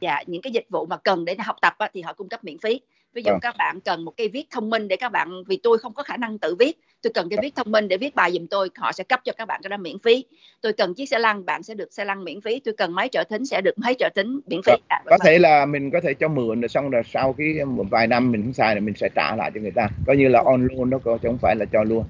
[0.00, 2.44] Dạ, những cái dịch vụ mà cần để học tập á, thì họ cung cấp
[2.44, 2.80] miễn phí.
[3.14, 3.38] Ví dụ à.
[3.42, 6.02] các bạn cần một cái viết thông minh để các bạn vì tôi không có
[6.02, 8.68] khả năng tự viết tôi cần cái viết thông minh để viết bài giùm tôi
[8.76, 10.24] họ sẽ cấp cho các bạn cái đó miễn phí.
[10.60, 12.60] Tôi cần chiếc xe lăn bạn sẽ được xe lăn miễn phí.
[12.60, 14.72] Tôi cần máy trợ thính sẽ được máy trợ thính miễn phí.
[14.88, 17.84] À, có thể là mình có thể cho mượn rồi xong rồi sau cái một
[17.90, 19.88] vài năm mình không xài thì mình sẽ trả lại cho người ta.
[20.06, 22.04] Coi như là on luôn đó chứ không phải là cho luôn.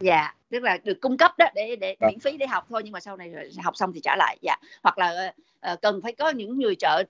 [0.00, 2.92] Dạ tức là được cung cấp đó để để miễn phí để học thôi nhưng
[2.92, 3.32] mà sau này
[3.62, 4.56] học xong thì trả lại dạ.
[4.82, 5.32] Hoặc là
[5.72, 7.02] uh, cần phải có những người trợ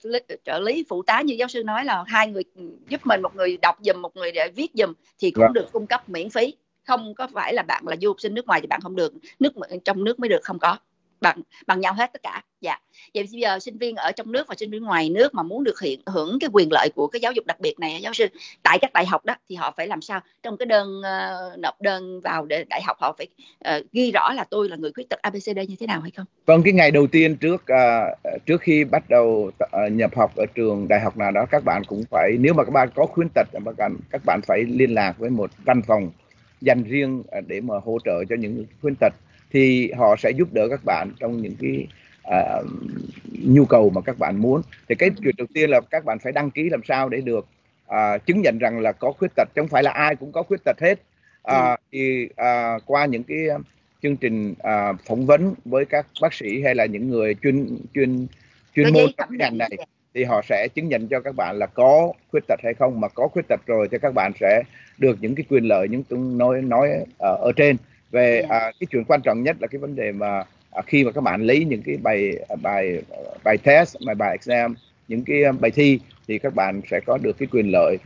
[0.44, 2.44] trợ lý phụ tá như giáo sư nói là hai người
[2.88, 5.52] giúp mình một người đọc dùm một người để viết dùm thì cũng dạ.
[5.54, 6.54] được cung cấp miễn phí.
[6.84, 9.12] Không có phải là bạn là du học sinh nước ngoài thì bạn không được.
[9.38, 9.52] Nước
[9.84, 10.78] trong nước mới được không có
[11.20, 12.42] bằng bằng nhau hết tất cả.
[12.60, 12.78] Dạ.
[13.14, 15.64] Vậy bây giờ sinh viên ở trong nước và sinh viên ngoài nước mà muốn
[15.64, 18.26] được hiện hưởng cái quyền lợi của cái giáo dục đặc biệt này giáo sư
[18.62, 20.20] tại các đại học đó thì họ phải làm sao?
[20.42, 23.26] Trong cái đơn uh, nộp đơn vào để đại học họ phải
[23.78, 26.26] uh, ghi rõ là tôi là người khuyết tật abcd như thế nào hay không?
[26.46, 30.46] Vâng cái ngày đầu tiên trước uh, trước khi bắt đầu uh, nhập học ở
[30.54, 33.26] trường đại học nào đó các bạn cũng phải nếu mà các bạn có khuyết
[33.34, 36.10] tật các bạn các bạn phải liên lạc với một văn phòng
[36.60, 39.12] dành riêng à, để mà hỗ trợ cho những khuyết tật
[39.56, 41.86] thì họ sẽ giúp đỡ các bạn trong những cái
[42.28, 42.66] uh,
[43.42, 44.62] nhu cầu mà các bạn muốn.
[44.88, 47.46] Thì cái chuyện đầu tiên là các bạn phải đăng ký làm sao để được
[47.86, 50.42] uh, chứng nhận rằng là có khuyết tật chứ không phải là ai cũng có
[50.42, 50.98] khuyết tật hết.
[51.50, 53.38] Uh, thì uh, qua những cái
[54.02, 58.26] chương trình uh, phỏng vấn với các bác sĩ hay là những người chuyên chuyên
[58.74, 59.70] chuyên môn trong cái ngành này
[60.14, 63.00] thì họ sẽ chứng nhận cho các bạn là có khuyết tật hay không.
[63.00, 64.62] Mà có khuyết tật rồi thì các bạn sẽ
[64.98, 66.88] được những cái quyền lợi những tôi nói nói
[67.18, 67.76] ở, ở trên
[68.10, 68.46] về yeah.
[68.50, 68.56] Dạ.
[68.58, 71.20] à, cái chuyện quan trọng nhất là cái vấn đề mà à, khi mà các
[71.20, 72.32] bạn lấy những cái bài
[72.62, 73.02] bài
[73.44, 74.74] bài test bài bài exam
[75.08, 77.98] những cái um, bài thi thì các bạn sẽ có được cái quyền lợi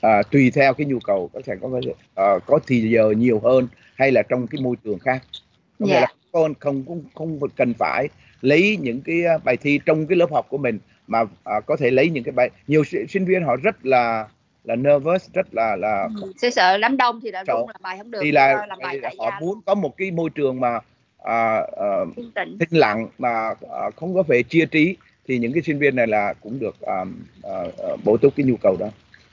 [0.00, 1.80] à, tùy theo cái nhu cầu có thể có
[2.14, 5.22] à, có thì giờ nhiều hơn hay là trong cái môi trường khác
[5.78, 5.94] có yeah.
[5.94, 6.00] Dạ.
[6.00, 8.08] là con không không không cần phải
[8.40, 11.90] lấy những cái bài thi trong cái lớp học của mình mà à, có thể
[11.90, 14.28] lấy những cái bài nhiều sinh viên họ rất là
[14.68, 16.32] là nervous rất là là ừ.
[16.36, 17.54] sẽ sợ đám đông thì là sợ.
[17.66, 20.60] làm bài không được thì là làm bài họ muốn có một cái môi trường
[20.60, 20.78] mà
[21.18, 22.04] à, à,
[22.34, 24.96] tĩnh lặng mà à, không có về chia trí
[25.28, 27.04] thì những cái sinh viên này là cũng được à,
[27.42, 27.64] à,
[28.04, 28.88] bổ túc cái nhu cầu đó.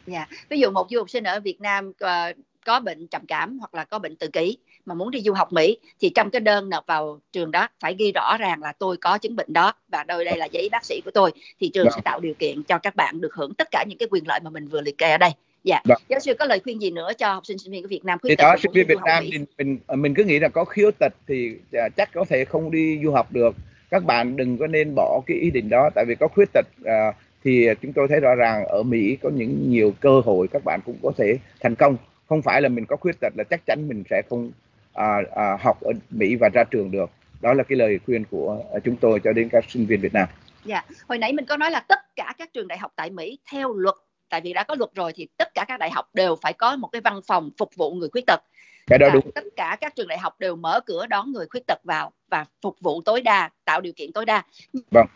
[0.07, 3.59] Dạ, ví dụ một du học sinh ở Việt Nam uh, có bệnh trầm cảm
[3.59, 6.39] hoặc là có bệnh tự kỷ mà muốn đi du học Mỹ thì trong cái
[6.39, 9.73] đơn nộp vào trường đó phải ghi rõ ràng là tôi có chứng bệnh đó
[9.87, 12.63] và đây đây là giấy bác sĩ của tôi thì trường sẽ tạo điều kiện
[12.63, 14.97] cho các bạn được hưởng tất cả những cái quyền lợi mà mình vừa liệt
[14.97, 15.31] kê ở đây.
[15.63, 15.81] Dạ.
[15.85, 15.95] Đó.
[16.09, 18.19] giáo sư có lời khuyên gì nữa cho học sinh sinh viên của Việt Nam
[18.21, 20.91] khuyết tật đó sinh viên Việt Nam thì mình mình cứ nghĩ là có khiếu
[20.99, 23.55] tật thì à, chắc có thể không đi du học được.
[23.89, 26.65] Các bạn đừng có nên bỏ cái ý định đó tại vì có khuyết tật
[26.85, 27.11] à,
[27.43, 30.79] thì chúng tôi thấy rõ ràng ở Mỹ có những nhiều cơ hội các bạn
[30.85, 31.97] cũng có thể thành công.
[32.29, 34.51] Không phải là mình có khuyết tật là chắc chắn mình sẽ không
[34.95, 37.09] à, à, học ở Mỹ và ra trường được
[37.41, 40.13] đó là cái lời khuyên của à, chúng tôi cho đến các sinh viên Việt
[40.13, 40.27] Nam.
[40.65, 43.39] Dạ, hồi nãy mình có nói là tất cả các trường đại học tại Mỹ
[43.51, 43.95] theo luật
[44.29, 46.75] tại vì đã có luật rồi thì tất cả các đại học đều phải có
[46.75, 48.39] một cái văn phòng phục vụ người khuyết tật.
[48.87, 49.31] Cái đó đúng.
[49.31, 52.45] Tất cả các trường đại học đều mở cửa đón người khuyết tật vào và
[52.61, 54.43] phục vụ tối đa, tạo điều kiện tối đa.
[54.91, 55.07] Vâng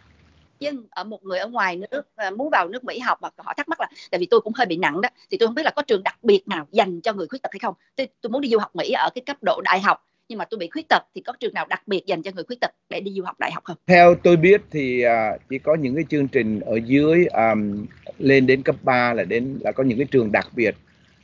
[0.59, 3.53] nhưng ở một người ở ngoài nước à, muốn vào nước Mỹ học mà họ
[3.57, 5.63] thắc mắc là tại vì tôi cũng hơi bị nặng đó thì tôi không biết
[5.65, 8.29] là có trường đặc biệt nào dành cho người khuyết tật hay không tôi, tôi
[8.29, 10.69] muốn đi du học Mỹ ở cái cấp độ đại học nhưng mà tôi bị
[10.69, 13.11] khuyết tật thì có trường nào đặc biệt dành cho người khuyết tật để đi
[13.11, 13.77] du học đại học không?
[13.87, 17.85] Theo tôi biết thì uh, chỉ có những cái chương trình ở dưới um,
[18.17, 20.75] lên đến cấp 3 là đến là có những cái trường đặc biệt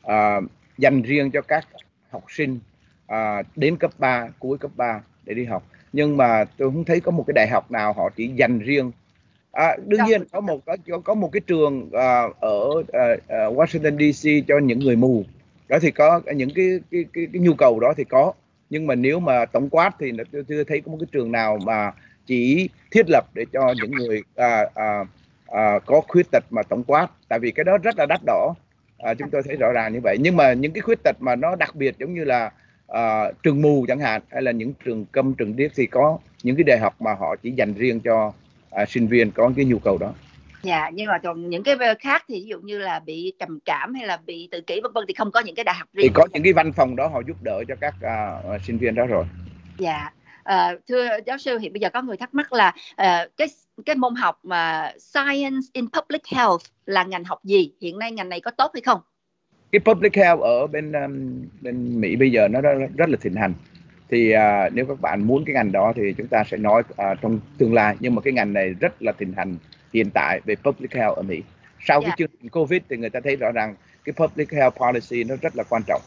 [0.05, 0.43] uh,
[0.77, 1.67] dành riêng cho các
[2.09, 2.59] học sinh
[3.05, 5.63] uh, đến cấp 3 cuối cấp 3 để đi học.
[5.93, 8.91] Nhưng mà tôi không thấy có một cái đại học nào họ chỉ dành riêng
[9.55, 14.11] À, đương nhiên có một có có một cái trường uh, ở uh, uh, Washington
[14.11, 15.23] DC cho những người mù.
[15.67, 18.33] Đó thì có những cái cái cái, cái nhu cầu đó thì có.
[18.69, 21.59] Nhưng mà nếu mà tổng quát thì tôi chưa thấy có một cái trường nào
[21.65, 21.91] mà
[22.25, 25.05] chỉ thiết lập để cho những người à, à,
[25.47, 27.07] à, có khuyết tật mà tổng quát.
[27.29, 28.53] Tại vì cái đó rất là đắt đỏ.
[28.97, 30.17] À, chúng tôi thấy rõ ràng như vậy.
[30.19, 32.51] Nhưng mà những cái khuyết tật mà nó đặc biệt giống như là
[32.87, 36.55] à, trường mù chẳng hạn hay là những trường câm trường điếc thì có những
[36.55, 38.33] cái đại học mà họ chỉ dành riêng cho
[38.75, 40.13] à, sinh viên có cái nhu cầu đó.
[40.63, 43.93] Dạ nhưng mà còn những cái khác thì ví dụ như là bị trầm cảm
[43.93, 46.07] hay là bị tự kỷ vân vân thì không có những cái đại học riêng.
[46.07, 47.95] Thì có những cái văn phòng đó họ giúp đỡ cho các
[48.55, 49.25] uh, sinh viên đó rồi.
[49.77, 50.11] Dạ
[50.45, 53.47] à, thưa giáo sư hiện bây giờ có người thắc mắc là uh, cái
[53.85, 57.71] cái môn học mà science in public health là ngành học gì?
[57.81, 58.99] Hiện nay ngành này có tốt hay không?
[59.71, 63.35] Cái public health ở bên um, bên Mỹ bây giờ nó rất, rất là thịnh
[63.35, 63.53] hành
[64.09, 67.17] thì uh, nếu các bạn muốn cái ngành đó thì chúng ta sẽ nói uh,
[67.21, 69.57] trong tương lai nhưng mà cái ngành này rất là thịnh hành
[69.93, 71.41] hiện tại về public health ở Mỹ
[71.85, 72.03] sau yeah.
[72.03, 72.15] cái dạ.
[72.17, 73.75] chương trình Covid thì người ta thấy rõ ràng
[74.05, 76.01] cái public health policy nó rất là quan trọng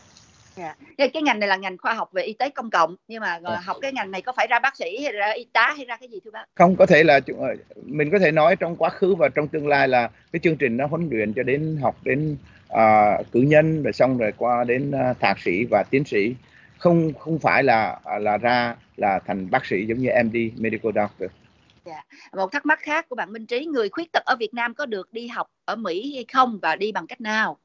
[0.58, 0.76] Yeah.
[0.98, 1.06] Dạ.
[1.14, 3.60] cái ngành này là ngành khoa học về y tế công cộng nhưng mà à.
[3.64, 5.96] học cái ngành này có phải ra bác sĩ hay ra y tá hay ra
[5.96, 6.44] cái gì thưa bác?
[6.54, 9.68] Không có thể là ờ, mình có thể nói trong quá khứ và trong tương
[9.68, 12.36] lai là cái chương trình nó huấn luyện cho đến học đến
[12.72, 16.34] uh, cử nhân rồi xong rồi qua đến uh, thạc sĩ và tiến sĩ
[16.78, 21.20] không không phải là là ra là thành bác sĩ giống như MD medical doctor.
[21.20, 21.32] Yeah.
[21.84, 22.02] Dạ.
[22.36, 24.86] Một thắc mắc khác của bạn Minh Trí, người khuyết tật ở Việt Nam có
[24.86, 27.56] được đi học ở Mỹ hay không và đi bằng cách nào?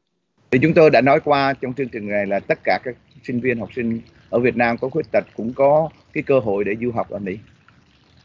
[0.51, 3.39] Thì chúng tôi đã nói qua trong chương trình này là tất cả các sinh
[3.39, 6.75] viên học sinh ở Việt Nam có khuyết tật cũng có cái cơ hội để
[6.81, 7.37] du học ở Mỹ.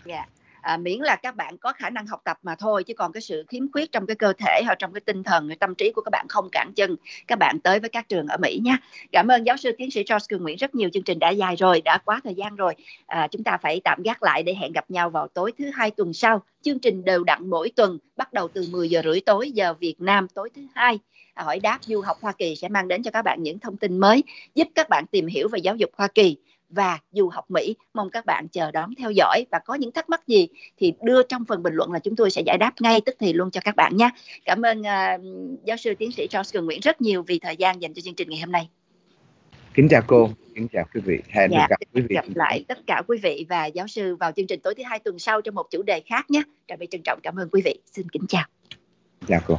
[0.05, 0.15] Dạ.
[0.15, 0.29] Yeah
[0.61, 3.21] à, miễn là các bạn có khả năng học tập mà thôi chứ còn cái
[3.21, 6.03] sự khiếm khuyết trong cái cơ thể hoặc trong cái tinh thần tâm trí của
[6.03, 6.97] các bạn không cản chân.
[7.27, 8.79] Các bạn tới với các trường ở Mỹ nha.
[9.13, 10.57] Cảm ơn giáo sư tiến sĩ George Cường Nguyễn.
[10.57, 12.75] Rất nhiều chương trình đã dài rồi đã quá thời gian rồi.
[13.07, 15.91] À, chúng ta phải tạm gác lại để hẹn gặp nhau vào tối thứ hai
[15.91, 16.43] tuần sau.
[16.63, 20.01] Chương trình đều đặn mỗi tuần bắt đầu từ 10 giờ rưỡi tối giờ Việt
[20.01, 20.99] Nam tối thứ hai.
[21.35, 23.99] Hỏi đáp du học Hoa Kỳ sẽ mang đến cho các bạn những thông tin
[23.99, 26.37] mới giúp các bạn tìm hiểu về giáo dục Hoa Kỳ
[26.69, 27.77] và du học Mỹ.
[27.95, 31.23] Mong các bạn chờ đón theo dõi và có những thắc mắc gì thì đưa
[31.23, 33.61] trong phần bình luận là chúng tôi sẽ giải đáp ngay tức thì luôn cho
[33.65, 34.11] các bạn nhé.
[34.45, 37.83] Cảm ơn uh, giáo sư tiến sĩ Charles Cường Nguyễn rất nhiều vì thời gian
[37.83, 38.69] dành cho chương trình ngày hôm nay.
[39.75, 41.19] Kính chào cô, kính chào quý vị.
[41.29, 42.15] Hẹn dạ, gặp quý vị.
[42.15, 44.99] Gặp lại tất cả quý vị và giáo sư vào chương trình tối thứ hai
[44.99, 46.43] tuần sau trong một chủ đề khác nhé.
[46.69, 47.81] Trà My trân trọng cảm ơn quý vị.
[47.93, 48.45] Xin kính chào.
[49.29, 49.59] Chào cô.